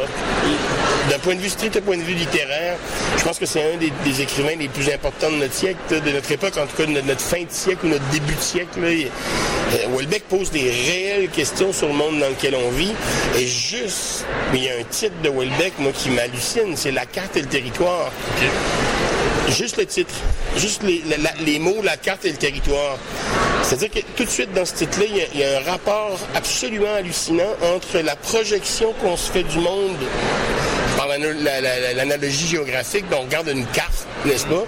d'un 1.09 1.19
point 1.19 1.35
de 1.35 1.41
vue 1.41 1.49
strict, 1.49 1.75
d'un 1.75 1.81
point 1.81 1.97
de 1.97 2.03
vue 2.03 2.15
littéraire, 2.15 2.75
je 3.17 3.23
pense 3.23 3.37
que 3.39 3.45
c'est 3.45 3.73
un 3.73 3.77
des, 3.77 3.93
des 4.03 4.21
écrivains 4.21 4.55
les 4.59 4.67
plus 4.67 4.89
importants 4.91 5.29
de 5.31 5.37
notre 5.37 5.53
siècle, 5.53 5.77
de 5.89 6.11
notre 6.11 6.31
époque, 6.31 6.57
en 6.57 6.65
tout 6.65 6.75
cas 6.75 6.85
de 6.85 6.91
notre, 6.91 7.07
notre 7.07 7.21
fin 7.21 7.41
de 7.43 7.49
siècle 7.51 7.85
ou 7.85 7.89
notre 7.89 8.05
début 8.09 8.33
de 8.35 8.41
siècle. 8.41 8.81
là. 8.81 8.87
Euh, 8.87 9.97
Welbeck 9.97 10.23
pose 10.27 10.51
des 10.51 10.69
réelles 10.69 11.29
questions 11.35 11.73
sur 11.73 11.87
le 11.87 11.93
monde 11.93 12.19
dans 12.19 12.29
lequel 12.29 12.55
on 12.55 12.69
vit, 12.71 12.93
et 13.37 13.45
juste, 13.45 14.25
mais 14.51 14.59
il 14.59 14.63
y 14.65 14.69
a 14.69 14.73
un 14.79 14.83
titre 14.89 15.15
de 15.23 15.29
Welbeck, 15.29 15.73
moi, 15.79 15.91
qui 15.93 16.09
m'hallucine, 16.09 16.75
c'est 16.75 16.91
La 16.91 17.05
carte 17.05 17.35
et 17.37 17.41
le 17.41 17.47
territoire. 17.47 18.11
Juste 19.49 19.77
le 19.77 19.85
titre, 19.85 20.15
juste 20.57 20.81
les, 20.83 21.03
la- 21.07 21.17
la- 21.17 21.33
les 21.45 21.59
mots, 21.59 21.81
la 21.83 21.97
carte 21.97 22.25
et 22.25 22.31
le 22.31 22.37
territoire. 22.37 22.97
C'est-à-dire 23.61 23.91
que 23.91 23.99
tout 24.15 24.23
de 24.25 24.29
suite 24.29 24.51
dans 24.53 24.65
ce 24.65 24.73
titre-là, 24.73 25.05
il 25.07 25.17
y 25.17 25.21
a- 25.21 25.25
il 25.35 25.39
y, 25.39 25.43
a 25.43 25.59
un 25.59 25.71
rapport 25.71 26.17
absolument 26.33 26.93
hallucinant 26.97 27.53
entre 27.75 27.99
la 27.99 28.15
projection 28.15 28.93
qu'on 29.01 29.15
se 29.17 29.31
fait 29.31 29.43
du 29.43 29.59
monde 29.59 29.97
par 30.97 31.07
l'ana- 31.07 31.27
la- 31.33 31.61
la- 31.61 31.79
la- 31.79 31.93
l'analogie 31.93 32.47
géographique, 32.47 33.07
donc 33.09 33.19
on 33.21 33.25
regarde 33.25 33.49
une 33.49 33.65
carte, 33.67 34.07
n'est-ce 34.25 34.45
pas, 34.45 34.63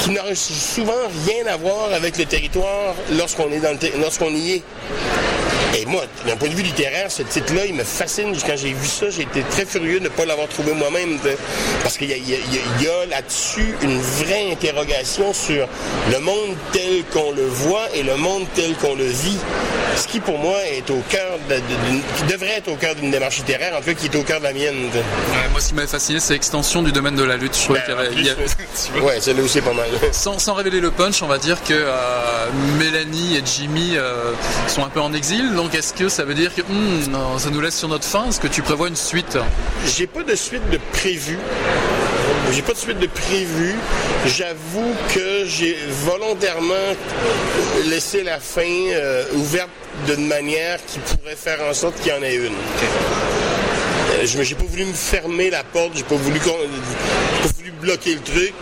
qui 0.00 0.10
n'a 0.10 0.22
souvent 0.34 0.92
rien 1.26 1.46
à 1.52 1.56
voir 1.56 1.92
avec 1.92 2.16
le 2.16 2.24
territoire 2.24 2.94
lorsqu'on 3.18 3.50
est 3.52 3.60
dans 3.60 3.72
le 3.72 4.00
lorsqu'on 4.00 4.30
y 4.30 4.52
est. 4.52 4.62
Et 5.78 5.84
moi, 5.84 6.02
d'un 6.26 6.36
point 6.36 6.48
de 6.48 6.54
vue 6.54 6.62
littéraire, 6.62 7.10
ce 7.10 7.22
titre-là, 7.22 7.66
il 7.66 7.74
me 7.74 7.84
fascine. 7.84 8.34
Quand 8.46 8.56
j'ai 8.56 8.72
vu 8.72 8.86
ça, 8.86 9.10
j'ai 9.10 9.22
été 9.22 9.42
très 9.50 9.66
furieux 9.66 9.98
de 9.98 10.04
ne 10.04 10.08
pas 10.08 10.24
l'avoir 10.24 10.48
trouvé 10.48 10.72
moi-même. 10.72 11.18
Parce 11.82 11.98
qu'il 11.98 12.08
y 12.10 12.14
a, 12.14 12.16
a- 12.16 12.90
a- 12.90 13.02
a 13.02 13.06
là-dessus 13.06 13.74
une 13.82 14.00
vraie 14.00 14.50
interrogation 14.52 15.32
sur 15.34 15.68
le 16.12 16.18
monde 16.20 16.56
tel 16.72 17.04
qu'on 17.12 17.32
le 17.32 17.44
voit 17.46 17.88
et 17.94 18.02
le 18.02 18.16
monde 18.16 18.44
tel 18.54 18.74
qu'on 18.76 18.94
le 18.94 19.04
vit. 19.06 19.38
Ce 19.96 20.06
qui, 20.06 20.20
pour 20.20 20.38
moi, 20.38 20.56
est 20.66 20.88
au 20.90 21.02
cœur 21.08 21.38
de, 21.48 21.54
qui 21.56 22.32
devrait 22.32 22.56
être 22.58 22.68
au 22.68 22.76
cœur 22.76 22.94
d'une 22.94 23.10
démarche 23.10 23.38
littéraire, 23.38 23.74
en 23.74 23.78
tout 23.80 23.86
cas, 23.86 23.94
qui 23.94 24.06
est 24.06 24.16
au 24.16 24.22
cœur 24.22 24.38
de 24.40 24.44
la 24.44 24.52
mienne. 24.52 24.74
Ouais, 24.92 25.48
moi, 25.52 25.60
ce 25.60 25.68
qui 25.68 25.74
m'avait 25.74 25.86
fasciné, 25.88 26.20
c'est 26.20 26.34
l'extension 26.34 26.82
du 26.82 26.92
domaine 26.92 27.16
de 27.16 27.24
la 27.24 27.36
lutte. 27.36 27.56
Je 27.56 27.62
trouvais 27.64 27.80
qu'il 27.82 27.94
y 27.94 27.96
avait- 27.96 28.22
y 28.22 28.28
avait- 28.30 28.46
Ouais, 29.02 29.20
celle-là 29.20 29.42
aussi 29.42 29.58
est 29.58 29.62
pas 29.62 29.72
mal. 29.72 29.86
sans, 30.12 30.38
sans 30.38 30.52
révéler 30.54 30.80
le 30.80 30.90
punch, 30.90 31.22
on 31.22 31.26
va 31.26 31.38
dire 31.38 31.62
que 31.62 31.72
euh, 31.74 32.46
Mélanie 32.78 33.36
et 33.36 33.42
Jimmy 33.44 33.92
euh, 33.96 34.32
sont 34.68 34.84
un 34.84 34.88
peu 34.90 35.00
en 35.00 35.12
exil. 35.14 35.54
Donc, 35.54 35.65
est-ce 35.74 35.92
que 35.94 36.08
ça 36.08 36.24
veut 36.24 36.34
dire 36.34 36.54
que 36.54 36.62
hmm, 36.62 37.10
non, 37.10 37.38
ça 37.38 37.50
nous 37.50 37.60
laisse 37.60 37.76
sur 37.76 37.88
notre 37.88 38.04
fin 38.04 38.28
Est-ce 38.28 38.40
que 38.40 38.46
tu 38.48 38.62
prévois 38.62 38.88
une 38.88 38.96
suite? 38.96 39.38
J'ai 39.96 40.06
pas 40.06 40.22
de 40.22 40.34
suite 40.34 40.68
de 40.70 40.78
prévu. 40.92 41.38
J'ai 42.52 42.62
pas 42.62 42.72
de 42.72 42.78
suite 42.78 42.98
de 42.98 43.06
prévu. 43.06 43.74
J'avoue 44.26 44.94
que 45.14 45.44
j'ai 45.46 45.76
volontairement 46.04 46.74
laissé 47.88 48.22
la 48.22 48.38
fin 48.38 48.62
euh, 48.62 49.24
ouverte 49.34 49.70
d'une 50.06 50.26
manière 50.26 50.78
qui 50.86 50.98
pourrait 50.98 51.36
faire 51.36 51.58
en 51.68 51.74
sorte 51.74 51.96
qu'il 52.00 52.12
y 52.12 52.14
en 52.14 52.22
ait 52.22 52.36
une. 52.36 52.52
Euh, 54.12 54.26
Je 54.26 54.38
n'ai 54.38 54.54
pas 54.54 54.64
voulu 54.64 54.84
me 54.84 54.94
fermer 54.94 55.50
la 55.50 55.64
porte, 55.64 55.92
j'ai 55.96 56.02
pas 56.04 56.14
voulu 56.16 56.40
j'ai 56.44 56.50
pas 57.48 57.54
voulu 57.56 57.70
bloquer 57.80 58.14
le 58.14 58.20
truc. 58.20 58.54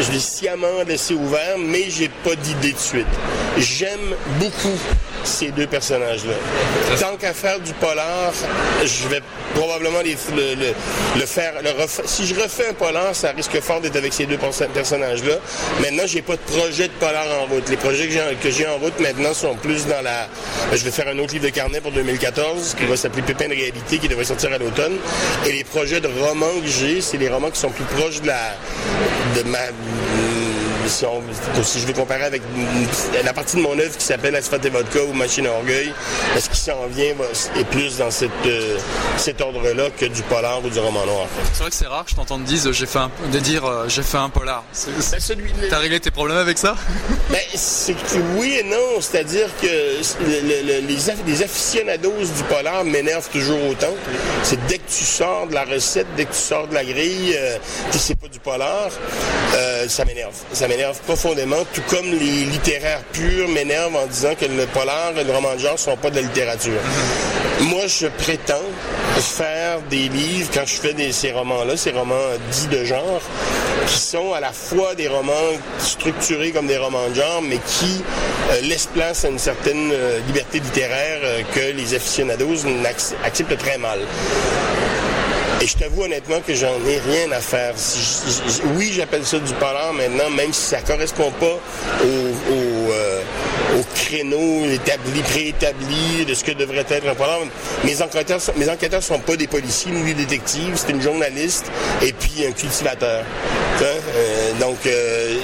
Je 0.00 0.12
l'ai 0.12 0.20
sciemment 0.20 0.82
laissé 0.86 1.14
ouvert, 1.14 1.56
mais 1.58 1.86
j'ai 1.88 2.10
pas 2.24 2.34
d'idée 2.34 2.72
de 2.72 2.78
suite. 2.78 3.06
J'aime 3.58 4.14
beaucoup 4.38 4.78
ces 5.24 5.50
deux 5.50 5.66
personnages-là. 5.66 6.34
Tant 6.98 7.16
qu'à 7.16 7.32
faire 7.32 7.60
du 7.60 7.72
polar, 7.74 8.32
je 8.84 9.08
vais 9.08 9.20
probablement 9.54 10.00
les- 10.02 10.16
le, 10.34 10.54
le- 10.54 10.74
le 11.20 11.26
faire. 11.26 11.52
le 11.62 11.70
refa- 11.70 12.02
si 12.06 12.26
je 12.26 12.34
refais 12.34 12.68
un 12.70 12.74
polar, 12.74 13.14
ça 13.14 13.32
risque 13.32 13.60
fort 13.60 13.80
d'être 13.80 13.96
avec 13.96 14.12
ces 14.12 14.26
deux 14.26 14.36
perso- 14.38 14.64
personnages-là. 14.72 15.34
Maintenant, 15.80 16.04
j'ai 16.06 16.22
pas 16.22 16.34
de 16.36 16.40
projet 16.40 16.88
de 16.88 16.92
polar 16.94 17.26
en 17.42 17.46
route. 17.46 17.68
Les 17.68 17.76
projets 17.76 18.06
que 18.06 18.12
j'ai, 18.12 18.20
que 18.42 18.50
j'ai 18.50 18.66
en 18.66 18.76
route 18.78 18.98
maintenant 19.00 19.34
sont 19.34 19.54
plus 19.56 19.86
dans 19.86 20.02
la. 20.02 20.28
ben, 20.70 20.76
Je 20.76 20.84
vais 20.84 20.90
faire 20.90 21.08
un 21.08 21.18
autre 21.18 21.32
livre 21.34 21.44
de 21.44 21.50
carnet 21.50 21.80
pour 21.80 21.92
2014 21.92 22.74
qui 22.78 22.84
va 22.86 22.96
s'appeler 22.96 23.22
Pépin 23.22 23.44
de 23.48 23.54
réalité 23.54 23.98
qui 23.98 24.08
devrait 24.08 24.24
sortir 24.24 24.52
à 24.52 24.58
l'automne. 24.58 24.96
Et 25.46 25.52
les 25.52 25.64
projets 25.64 26.00
de 26.00 26.08
romans 26.08 26.46
que 26.62 26.68
j'ai, 26.68 27.00
c'est 27.00 27.16
les 27.18 27.28
romans 27.28 27.50
qui 27.50 27.60
sont 27.60 27.70
plus 27.70 27.84
proches 27.84 28.20
de 28.20 28.26
la 28.28 28.56
de 29.36 29.42
ma 29.48 29.58
si, 30.92 31.04
on- 31.06 31.62
si 31.62 31.80
je 31.80 31.86
vais 31.86 31.92
comparer 31.92 32.24
avec 32.24 32.42
la 33.24 33.32
partie 33.32 33.56
de 33.56 33.62
mon 33.62 33.78
œuvre 33.78 33.96
qui 33.96 34.04
s'appelle 34.04 34.36
Asphalte 34.36 34.64
et 34.66 34.70
Vodka 34.70 35.00
ou 35.04 35.12
Machine 35.12 35.46
à 35.46 35.50
orgueil, 35.52 35.92
ce 36.38 36.48
qui 36.48 36.56
s'en 36.58 36.86
vient 36.88 37.14
est 37.58 37.64
plus 37.64 37.98
dans 37.98 38.10
cette, 38.10 38.30
euh, 38.46 38.76
cet 39.16 39.40
ordre-là 39.40 39.88
que 39.98 40.06
du 40.06 40.22
polar 40.22 40.64
ou 40.64 40.68
du 40.68 40.78
roman 40.78 41.04
noir? 41.06 41.26
C'est 41.52 41.60
vrai 41.62 41.70
que 41.70 41.76
c'est 41.76 41.86
rare 41.86 42.04
que 42.04 42.10
je 42.10 42.16
t'entende 42.16 42.44
dire 42.44 42.72
j'ai 42.72 42.86
fait 42.86 42.98
un, 42.98 43.10
de 43.32 43.38
dire 43.38 43.64
euh, 43.64 43.84
j'ai 43.88 44.02
fait 44.02 44.18
un 44.18 44.28
polar. 44.28 44.64
Ben, 44.86 45.20
celui- 45.20 45.52
T'as 45.70 45.78
réglé 45.78 46.00
tes 46.00 46.10
problèmes 46.10 46.38
avec 46.38 46.58
ça? 46.58 46.76
Ben, 47.30 47.38
c'est 47.54 47.94
que 47.94 48.16
oui 48.36 48.58
et 48.60 48.64
non, 48.64 49.00
c'est-à-dire 49.00 49.48
que 49.60 49.66
le- 49.66 50.40
le- 50.40 50.80
le- 50.80 50.86
les, 50.86 50.96
les 51.26 51.42
aficionados 51.42 52.12
du 52.36 52.42
polar 52.48 52.84
m'énervent 52.84 53.28
toujours 53.30 53.58
autant. 53.70 53.94
C'est 54.42 54.64
dès 54.66 54.78
que 54.78 54.88
tu 54.90 55.04
sors 55.04 55.46
de 55.46 55.54
la 55.54 55.64
recette, 55.64 56.06
dès 56.16 56.24
que 56.24 56.32
tu 56.32 56.38
sors 56.40 56.66
de 56.68 56.74
la 56.74 56.84
grille, 56.84 57.34
euh, 57.36 57.56
puis 57.90 57.98
c'est 58.00 58.18
pas 58.18 58.28
du 58.28 58.38
polar, 58.38 58.88
euh, 59.54 59.88
ça 59.88 60.04
m'énerve. 60.04 60.34
Ça 60.52 60.68
m'énerve 60.68 60.81
profondément, 60.90 61.64
tout 61.72 61.82
comme 61.88 62.10
les 62.10 62.44
littéraires 62.44 63.02
purs 63.12 63.48
m'énervent 63.48 63.96
en 63.96 64.06
disant 64.06 64.34
que 64.38 64.46
le 64.46 64.66
polar 64.66 65.16
et 65.16 65.24
le 65.24 65.32
roman 65.32 65.54
de 65.54 65.60
genre 65.60 65.78
sont 65.78 65.96
pas 65.96 66.10
de 66.10 66.16
la 66.16 66.22
littérature. 66.22 66.80
Moi, 67.60 67.86
je 67.86 68.08
prétends 68.08 68.54
faire 69.20 69.80
des 69.88 70.08
livres, 70.08 70.50
quand 70.52 70.66
je 70.66 70.74
fais 70.74 70.94
des, 70.94 71.12
ces 71.12 71.32
romans-là, 71.32 71.76
ces 71.76 71.92
romans 71.92 72.14
dits 72.50 72.66
de 72.66 72.84
genre, 72.84 73.20
qui 73.86 73.98
sont 73.98 74.32
à 74.32 74.40
la 74.40 74.52
fois 74.52 74.94
des 74.94 75.08
romans 75.08 75.32
structurés 75.78 76.50
comme 76.50 76.66
des 76.66 76.78
romans 76.78 77.08
de 77.08 77.14
genre, 77.14 77.42
mais 77.42 77.58
qui 77.58 78.02
euh, 78.50 78.60
laissent 78.62 78.88
place 78.92 79.24
à 79.24 79.28
une 79.28 79.38
certaine 79.38 79.90
euh, 79.92 80.18
liberté 80.26 80.58
littéraire 80.58 81.20
euh, 81.22 81.42
que 81.54 81.76
les 81.76 81.94
aficionados 81.94 82.66
acceptent 83.24 83.58
très 83.58 83.78
mal. 83.78 84.00
Et 85.62 85.66
je 85.68 85.76
t'avoue 85.76 86.02
honnêtement 86.02 86.40
que 86.44 86.54
j'en 86.56 86.74
ai 86.88 86.98
rien 86.98 87.30
à 87.30 87.38
faire. 87.40 87.72
Oui, 88.76 88.92
j'appelle 88.96 89.24
ça 89.24 89.38
du 89.38 89.52
polar 89.54 89.92
maintenant, 89.92 90.28
même 90.30 90.52
si 90.52 90.60
ça 90.62 90.80
correspond 90.80 91.30
pas 91.38 91.56
au, 92.02 92.90
euh, 92.90 93.22
au 93.78 93.84
créneau 93.94 94.64
établi, 94.68 95.20
préétabli 95.22 96.24
de 96.26 96.34
ce 96.34 96.42
que 96.42 96.50
devrait 96.50 96.84
être 96.90 97.06
un 97.08 97.14
polar. 97.14 97.38
Mes 97.84 98.02
enquêteurs, 98.02 98.40
sont- 98.40 98.54
mes 98.56 98.68
enquêteurs 98.68 99.04
sont 99.04 99.20
pas 99.20 99.36
des 99.36 99.46
policiers 99.46 99.92
ni 99.92 100.02
des 100.02 100.24
détectives, 100.24 100.72
c'est 100.74 100.90
une 100.90 101.00
journaliste 101.00 101.66
et 102.02 102.12
puis 102.12 102.44
un 102.44 102.50
cultivateur. 102.50 103.24
Euh, 103.82 104.52
donc, 104.60 104.78
euh, 104.86 105.36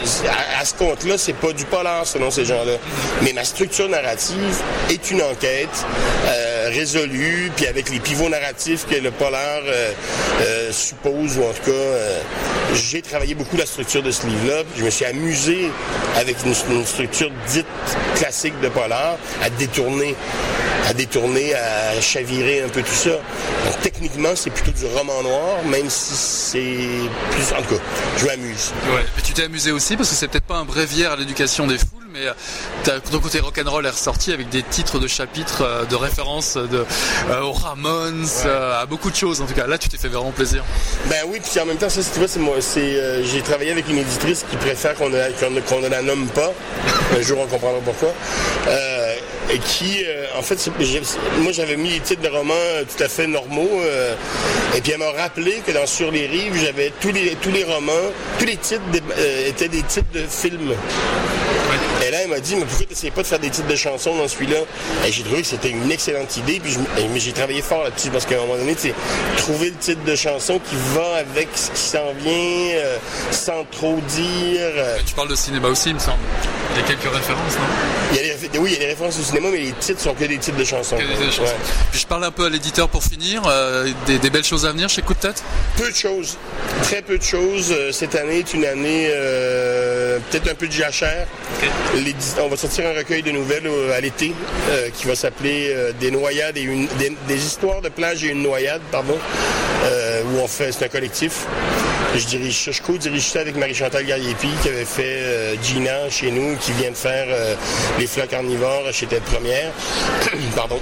à, 0.60 0.64
ce 0.64 0.74
compte-là, 0.74 1.16
c'est 1.16 1.32
pas 1.32 1.52
du 1.52 1.64
polar 1.64 2.06
selon 2.06 2.30
ces 2.32 2.44
gens-là. 2.44 2.74
Mais 3.22 3.32
ma 3.32 3.44
structure 3.44 3.88
narrative 3.88 4.56
est 4.90 5.10
une 5.12 5.22
enquête 5.22 5.68
résolue, 6.68 7.50
puis 7.56 7.66
avec 7.66 7.90
les 7.90 8.00
pivots 8.00 8.28
narratifs 8.28 8.86
que 8.86 8.96
le 8.96 9.10
polar 9.10 9.60
euh, 9.64 9.92
euh, 10.40 10.72
suppose, 10.72 11.38
ou 11.38 11.42
en 11.42 11.52
tout 11.52 11.64
cas, 11.64 11.70
euh, 11.70 12.20
j'ai 12.74 13.02
travaillé 13.02 13.34
beaucoup 13.34 13.56
la 13.56 13.66
structure 13.66 14.02
de 14.02 14.10
ce 14.10 14.26
livre-là. 14.26 14.62
Je 14.76 14.84
me 14.84 14.90
suis 14.90 15.04
amusé 15.04 15.70
avec 16.16 16.36
une, 16.44 16.54
structure 16.84 17.30
dite 17.48 17.66
classique 18.16 18.58
de 18.60 18.68
polar 18.68 19.16
à 19.42 19.50
détourner, 19.50 20.14
à 20.88 20.94
détourner, 20.94 21.54
à 21.54 22.00
chavirer 22.00 22.62
un 22.62 22.68
peu 22.68 22.82
tout 22.82 22.94
ça. 22.94 23.10
Donc 23.10 23.80
techniquement, 23.82 24.30
c'est 24.34 24.50
plutôt 24.50 24.72
du 24.72 24.86
roman 24.86 25.22
noir, 25.22 25.64
même 25.64 25.88
si 25.88 26.14
c'est 26.14 27.10
plus, 27.30 27.52
en 27.52 27.62
tout 27.62 27.76
cas, 27.76 27.82
je 28.18 28.26
m'amuse. 28.26 28.72
Ouais. 28.94 29.04
Mais 29.16 29.22
tu 29.22 29.32
t'es 29.32 29.44
amusé 29.44 29.72
aussi 29.72 29.96
parce 29.96 30.10
que 30.10 30.14
c'est 30.14 30.28
peut-être 30.28 30.46
pas 30.46 30.56
un 30.56 30.64
bréviaire 30.64 31.12
à 31.12 31.16
l'éducation 31.16 31.66
des 31.66 31.78
foules, 31.78 31.97
mais 32.12 32.26
euh, 32.26 32.98
ton 33.10 33.18
côté 33.20 33.40
rock'n'roll 33.40 33.84
est 33.86 33.90
ressorti 33.90 34.32
avec 34.32 34.48
des 34.48 34.62
titres 34.62 34.98
de 34.98 35.06
chapitres, 35.06 35.62
euh, 35.62 35.84
de 35.84 35.94
références 35.96 36.56
de, 36.56 36.84
euh, 37.30 37.40
aux 37.42 37.52
Ramones, 37.52 38.26
euh, 38.46 38.80
à 38.82 38.86
beaucoup 38.86 39.10
de 39.10 39.16
choses 39.16 39.40
en 39.40 39.46
tout 39.46 39.54
cas. 39.54 39.66
Là, 39.66 39.78
tu 39.78 39.88
t'es 39.88 39.98
fait 39.98 40.08
vraiment 40.08 40.30
plaisir. 40.32 40.64
Ben 41.06 41.22
oui, 41.26 41.40
puis 41.40 41.60
en 41.60 41.66
même 41.66 41.76
temps, 41.76 41.88
ça, 41.90 42.00
tu 42.02 42.18
vois, 42.18 42.28
c'est 42.28 42.38
moi, 42.40 42.56
c'est, 42.60 42.80
euh, 42.80 43.22
j'ai 43.24 43.42
travaillé 43.42 43.72
avec 43.72 43.88
une 43.88 43.98
éditrice 43.98 44.44
qui 44.50 44.56
préfère 44.56 44.94
qu'on 44.94 45.10
ne, 45.10 45.18
qu'on 45.38 45.50
ne- 45.50 45.60
qu'on 45.60 45.80
ne 45.80 45.88
la 45.88 46.02
nomme 46.02 46.26
pas. 46.28 46.52
Un 47.18 47.22
jour, 47.22 47.38
on 47.40 47.46
comprendra 47.46 47.80
pourquoi. 47.84 48.10
Et 49.50 49.58
qui, 49.60 50.04
euh, 50.04 50.26
en 50.38 50.42
fait, 50.42 50.58
c'est- 50.58 50.70
j'ai- 50.80 51.00
moi, 51.38 51.52
j'avais 51.52 51.76
mis 51.76 51.88
les 51.90 52.00
titres 52.00 52.20
de 52.20 52.28
romans 52.28 52.52
euh, 52.54 52.84
tout 52.84 53.02
à 53.02 53.08
fait 53.08 53.26
normaux. 53.26 53.80
euh, 53.82 54.14
et 54.76 54.80
puis, 54.82 54.92
elle 54.92 54.98
m'a 54.98 55.10
rappelé 55.12 55.62
que 55.66 55.72
dans 55.72 55.86
Sur 55.86 56.10
les 56.10 56.26
rives, 56.26 56.54
j'avais 56.62 56.92
tous 57.00 57.10
les, 57.12 57.34
tous 57.40 57.50
les 57.50 57.64
romans, 57.64 57.92
tous 58.38 58.44
les 58.44 58.56
titres 58.56 58.82
étaient 59.46 59.68
des 59.68 59.82
titres 59.82 60.12
de 60.12 60.24
films. 60.28 60.74
Et 62.08 62.10
là, 62.10 62.22
elle 62.22 62.30
m'a 62.30 62.40
dit, 62.40 62.56
mais 62.56 62.64
pourquoi 62.64 62.86
tu 62.86 62.92
n'essayes 62.94 63.10
pas 63.10 63.20
de 63.20 63.26
faire 63.26 63.38
des 63.38 63.50
titres 63.50 63.68
de 63.68 63.76
chansons 63.76 64.16
dans 64.16 64.26
celui-là? 64.26 64.60
Et 65.06 65.12
j'ai 65.12 65.22
trouvé 65.22 65.42
que 65.42 65.46
c'était 65.48 65.68
une 65.68 65.90
excellente 65.92 66.34
idée, 66.38 66.58
puis 66.58 66.74
j'ai 67.16 67.32
travaillé 67.32 67.60
fort 67.60 67.84
là-dessus, 67.84 68.08
parce 68.08 68.24
qu'à 68.24 68.36
un 68.36 68.40
moment 68.46 68.56
donné, 68.56 68.74
tu 68.74 68.88
sais, 68.88 68.94
trouver 69.36 69.68
le 69.68 69.76
titre 69.76 70.02
de 70.04 70.16
chanson 70.16 70.58
qui 70.58 70.74
va 70.94 71.16
avec 71.16 71.48
ce 71.54 71.70
qui 71.70 71.80
s'en 71.82 72.14
vient, 72.18 72.76
euh, 72.78 72.96
sans 73.30 73.62
trop 73.70 73.96
dire. 74.08 74.60
euh, 74.62 74.96
Tu 75.04 75.12
parles 75.12 75.28
de 75.28 75.34
cinéma 75.34 75.68
aussi, 75.68 75.90
il 75.90 75.96
me 75.96 75.98
semble. 76.00 76.16
Il 76.76 76.80
y 76.80 76.84
a 76.84 76.86
quelques 76.86 77.12
références, 77.14 77.54
non? 77.56 77.66
Il 78.12 78.16
y 78.16 78.20
a 78.20 78.22
des, 78.22 78.37
oui, 78.58 78.70
il 78.70 78.72
y 78.74 78.76
a 78.76 78.80
des 78.80 78.86
références 78.86 79.18
au 79.18 79.22
cinéma, 79.22 79.48
mais 79.52 79.58
les 79.58 79.72
titres 79.72 80.00
sont 80.00 80.14
que 80.14 80.24
des 80.24 80.38
titres 80.38 80.56
de 80.56 80.64
chansons. 80.64 80.96
Que 80.96 81.02
des 81.02 81.26
chansons. 81.30 81.42
Ouais. 81.42 81.56
Puis 81.90 82.00
je 82.00 82.06
parle 82.06 82.24
un 82.24 82.30
peu 82.30 82.46
à 82.46 82.48
l'éditeur 82.48 82.88
pour 82.88 83.02
finir. 83.02 83.42
euh, 83.46 83.88
des, 84.06 84.18
des 84.18 84.30
belles 84.30 84.44
choses 84.44 84.64
à 84.64 84.70
venir 84.72 84.88
chez 84.88 85.02
Coup 85.02 85.14
de 85.14 85.18
tête? 85.20 85.42
Peu 85.76 85.90
de 85.90 85.96
choses. 85.96 86.36
Très 86.82 87.02
peu 87.02 87.18
de 87.18 87.22
choses. 87.22 87.72
Euh, 87.72 87.92
Cette 87.92 88.14
année 88.14 88.38
est 88.38 88.54
une 88.54 88.64
année 88.64 89.08
euh, 89.10 90.18
peut-être 90.30 90.50
un 90.50 90.54
peu 90.54 90.66
de 90.66 90.72
jachère. 90.72 91.26
On 92.40 92.48
va 92.48 92.56
sortir 92.56 92.86
un 92.86 92.96
recueil 92.96 93.22
de 93.22 93.30
nouvelles 93.30 93.68
à 93.94 94.00
l'été 94.00 94.32
euh, 94.70 94.88
qui 94.96 95.06
va 95.06 95.14
s'appeler 95.14 95.74
Des 96.00 96.10
noyades 96.10 96.56
et 96.56 96.62
une 96.62 96.86
des, 96.98 97.14
des 97.26 97.36
histoires 97.44 97.80
de 97.82 97.88
plage 97.88 98.24
et 98.24 98.28
une 98.28 98.42
noyade, 98.42 98.80
pardon. 98.92 99.18
où 100.32 100.38
on 100.40 100.48
fait 100.48 100.72
c'est 100.72 100.84
un 100.84 100.88
collectif. 100.88 101.46
Je 102.16 102.26
dirige 102.26 102.70
je 102.72 102.82
co-dirige 102.82 103.26
ça 103.26 103.40
avec 103.40 103.56
Marie-Chantal 103.56 104.04
Garriépi 104.04 104.48
qui 104.62 104.68
avait 104.68 104.84
fait 104.84 105.22
euh, 105.22 105.56
Gina 105.62 106.08
chez 106.10 106.30
nous, 106.30 106.56
qui 106.56 106.72
vient 106.72 106.90
de 106.90 106.96
faire 106.96 107.26
euh, 107.28 107.54
Les 107.98 108.06
Flats 108.06 108.26
carnivores 108.26 108.92
chez 108.92 109.06
Tête 109.06 109.24
Première. 109.24 109.72
pardon. 110.56 110.80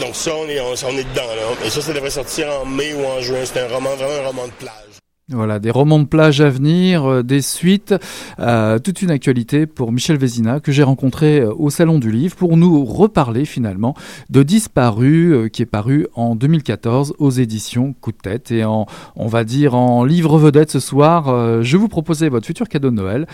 Donc 0.00 0.14
ça, 0.14 0.32
on 0.36 0.46
est, 0.48 0.60
on, 0.60 0.74
est 0.74 1.04
dedans. 1.04 1.26
Et 1.64 1.70
ça, 1.70 1.80
ça 1.80 1.92
devrait 1.92 2.10
sortir 2.10 2.48
en 2.60 2.64
mai 2.64 2.94
ou 2.94 3.04
en 3.04 3.20
juin. 3.20 3.38
C'est 3.44 3.60
un 3.60 3.68
roman, 3.68 3.96
vraiment 3.96 4.22
un 4.22 4.26
roman 4.26 4.46
de 4.46 4.52
plage. 4.52 5.00
Voilà, 5.32 5.60
des 5.60 5.70
romans 5.70 6.00
de 6.00 6.06
plage 6.06 6.40
à 6.40 6.50
venir, 6.50 7.04
euh, 7.04 7.22
des 7.22 7.40
suites, 7.40 7.94
euh, 8.40 8.80
toute 8.80 9.00
une 9.00 9.12
actualité 9.12 9.64
pour 9.64 9.92
Michel 9.92 10.16
Vézina 10.16 10.58
que 10.58 10.72
j'ai 10.72 10.82
rencontré 10.82 11.38
euh, 11.38 11.54
au 11.56 11.70
Salon 11.70 12.00
du 12.00 12.10
Livre 12.10 12.34
pour 12.34 12.56
nous 12.56 12.84
reparler 12.84 13.44
finalement 13.44 13.94
de 14.28 14.42
Disparu 14.42 15.48
qui 15.52 15.62
est 15.62 15.66
paru 15.66 16.08
en 16.14 16.34
2014 16.34 17.14
aux 17.18 17.30
éditions 17.30 17.94
Coup 18.00 18.10
de 18.10 18.16
tête. 18.16 18.50
Et 18.50 18.64
en, 18.64 18.86
on 19.14 19.28
va 19.28 19.44
dire 19.44 19.76
en 19.76 20.04
livre 20.04 20.36
vedette 20.36 20.72
ce 20.72 20.80
soir, 20.80 21.62
je 21.62 21.76
vous 21.76 21.88
proposais 21.88 22.28
votre 22.28 22.46
futur 22.46 22.68
cadeau 22.68 22.90
de 22.90 22.96
Noël 22.96 23.26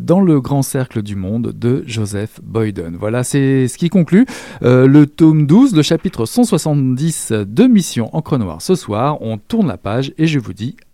dans 0.00 0.20
le 0.20 0.40
grand 0.40 0.62
cercle 0.62 1.02
du 1.02 1.16
monde 1.16 1.52
de 1.54 1.82
Joseph 1.86 2.40
Boyden. 2.42 2.96
Voilà, 2.98 3.24
c'est 3.24 3.68
ce 3.68 3.76
qui 3.76 3.88
conclut 3.88 4.26
le 4.60 5.04
tome 5.04 5.46
12, 5.46 5.74
le 5.74 5.82
chapitre 5.82 6.26
170 6.26 7.32
de 7.32 7.64
Mission 7.64 8.08
Encre 8.12 8.38
Noire. 8.38 8.62
Ce 8.62 8.74
soir, 8.74 9.18
on 9.20 9.38
tourne 9.38 9.68
la 9.68 9.78
page 9.78 10.12
et 10.18 10.26
je 10.26 10.38
vous 10.38 10.52
dis 10.52 10.76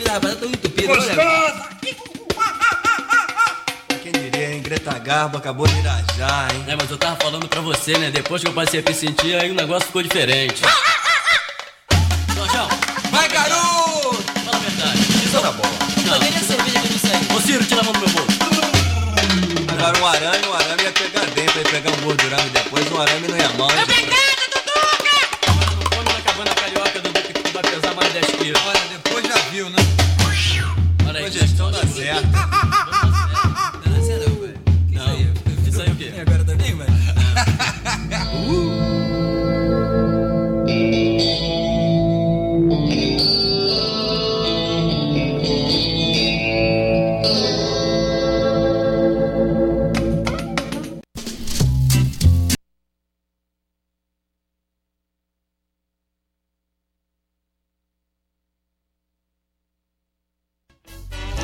tava 0.00 0.34
tão 0.36 0.48
entupido. 0.48 0.88
Gostoso! 0.88 1.68
Quem 4.02 4.12
diria, 4.12 4.54
hein, 4.54 4.62
Greta 4.62 4.98
Garbo, 4.98 5.36
acabou 5.38 5.66
de 5.66 5.76
irajar, 5.78 6.48
hein? 6.54 6.64
É, 6.68 6.76
mas 6.76 6.90
eu 6.90 6.96
tava 6.98 7.16
falando 7.16 7.48
pra 7.48 7.60
você, 7.60 7.96
né? 7.98 8.10
Depois 8.10 8.42
que 8.42 8.48
eu 8.48 8.52
passei 8.52 8.80
a 8.80 8.82
me 8.88 8.94
sentir, 8.94 9.34
aí 9.34 9.50
o 9.50 9.54
negócio 9.54 9.86
ficou 9.86 10.02
diferente. 10.02 10.62
Jorjão, 12.34 12.68
Vai, 13.10 13.28
garoto! 13.28 14.22
fala 14.44 14.56
a 14.56 14.60
verdade. 14.60 14.98
Isso 15.24 15.40
tá 15.40 15.52
bom. 15.52 15.62
Não, 16.06 16.18
nem 16.18 16.28
a 16.28 16.40
cerveja 16.40 16.80
que 16.80 16.98
segue. 16.98 17.34
Ô 17.34 17.40
Ciro, 17.40 17.64
tira 17.64 17.80
a 17.80 17.84
mão 17.84 17.92
do 17.92 17.98
meu 18.00 18.08
bolso. 18.10 18.38
Agora 19.78 19.98
um 20.00 20.06
arame, 20.06 20.46
um 20.46 20.54
arame 20.54 20.82
ia 20.82 20.92
pegar 20.92 21.24
dentro, 21.26 21.58
ia 21.58 21.64
pegar 21.64 21.90
um 21.90 22.00
gordurão 22.02 22.38
e 22.46 22.50
depois 22.50 22.92
um 22.92 23.00
arame 23.00 23.28
não 23.28 23.36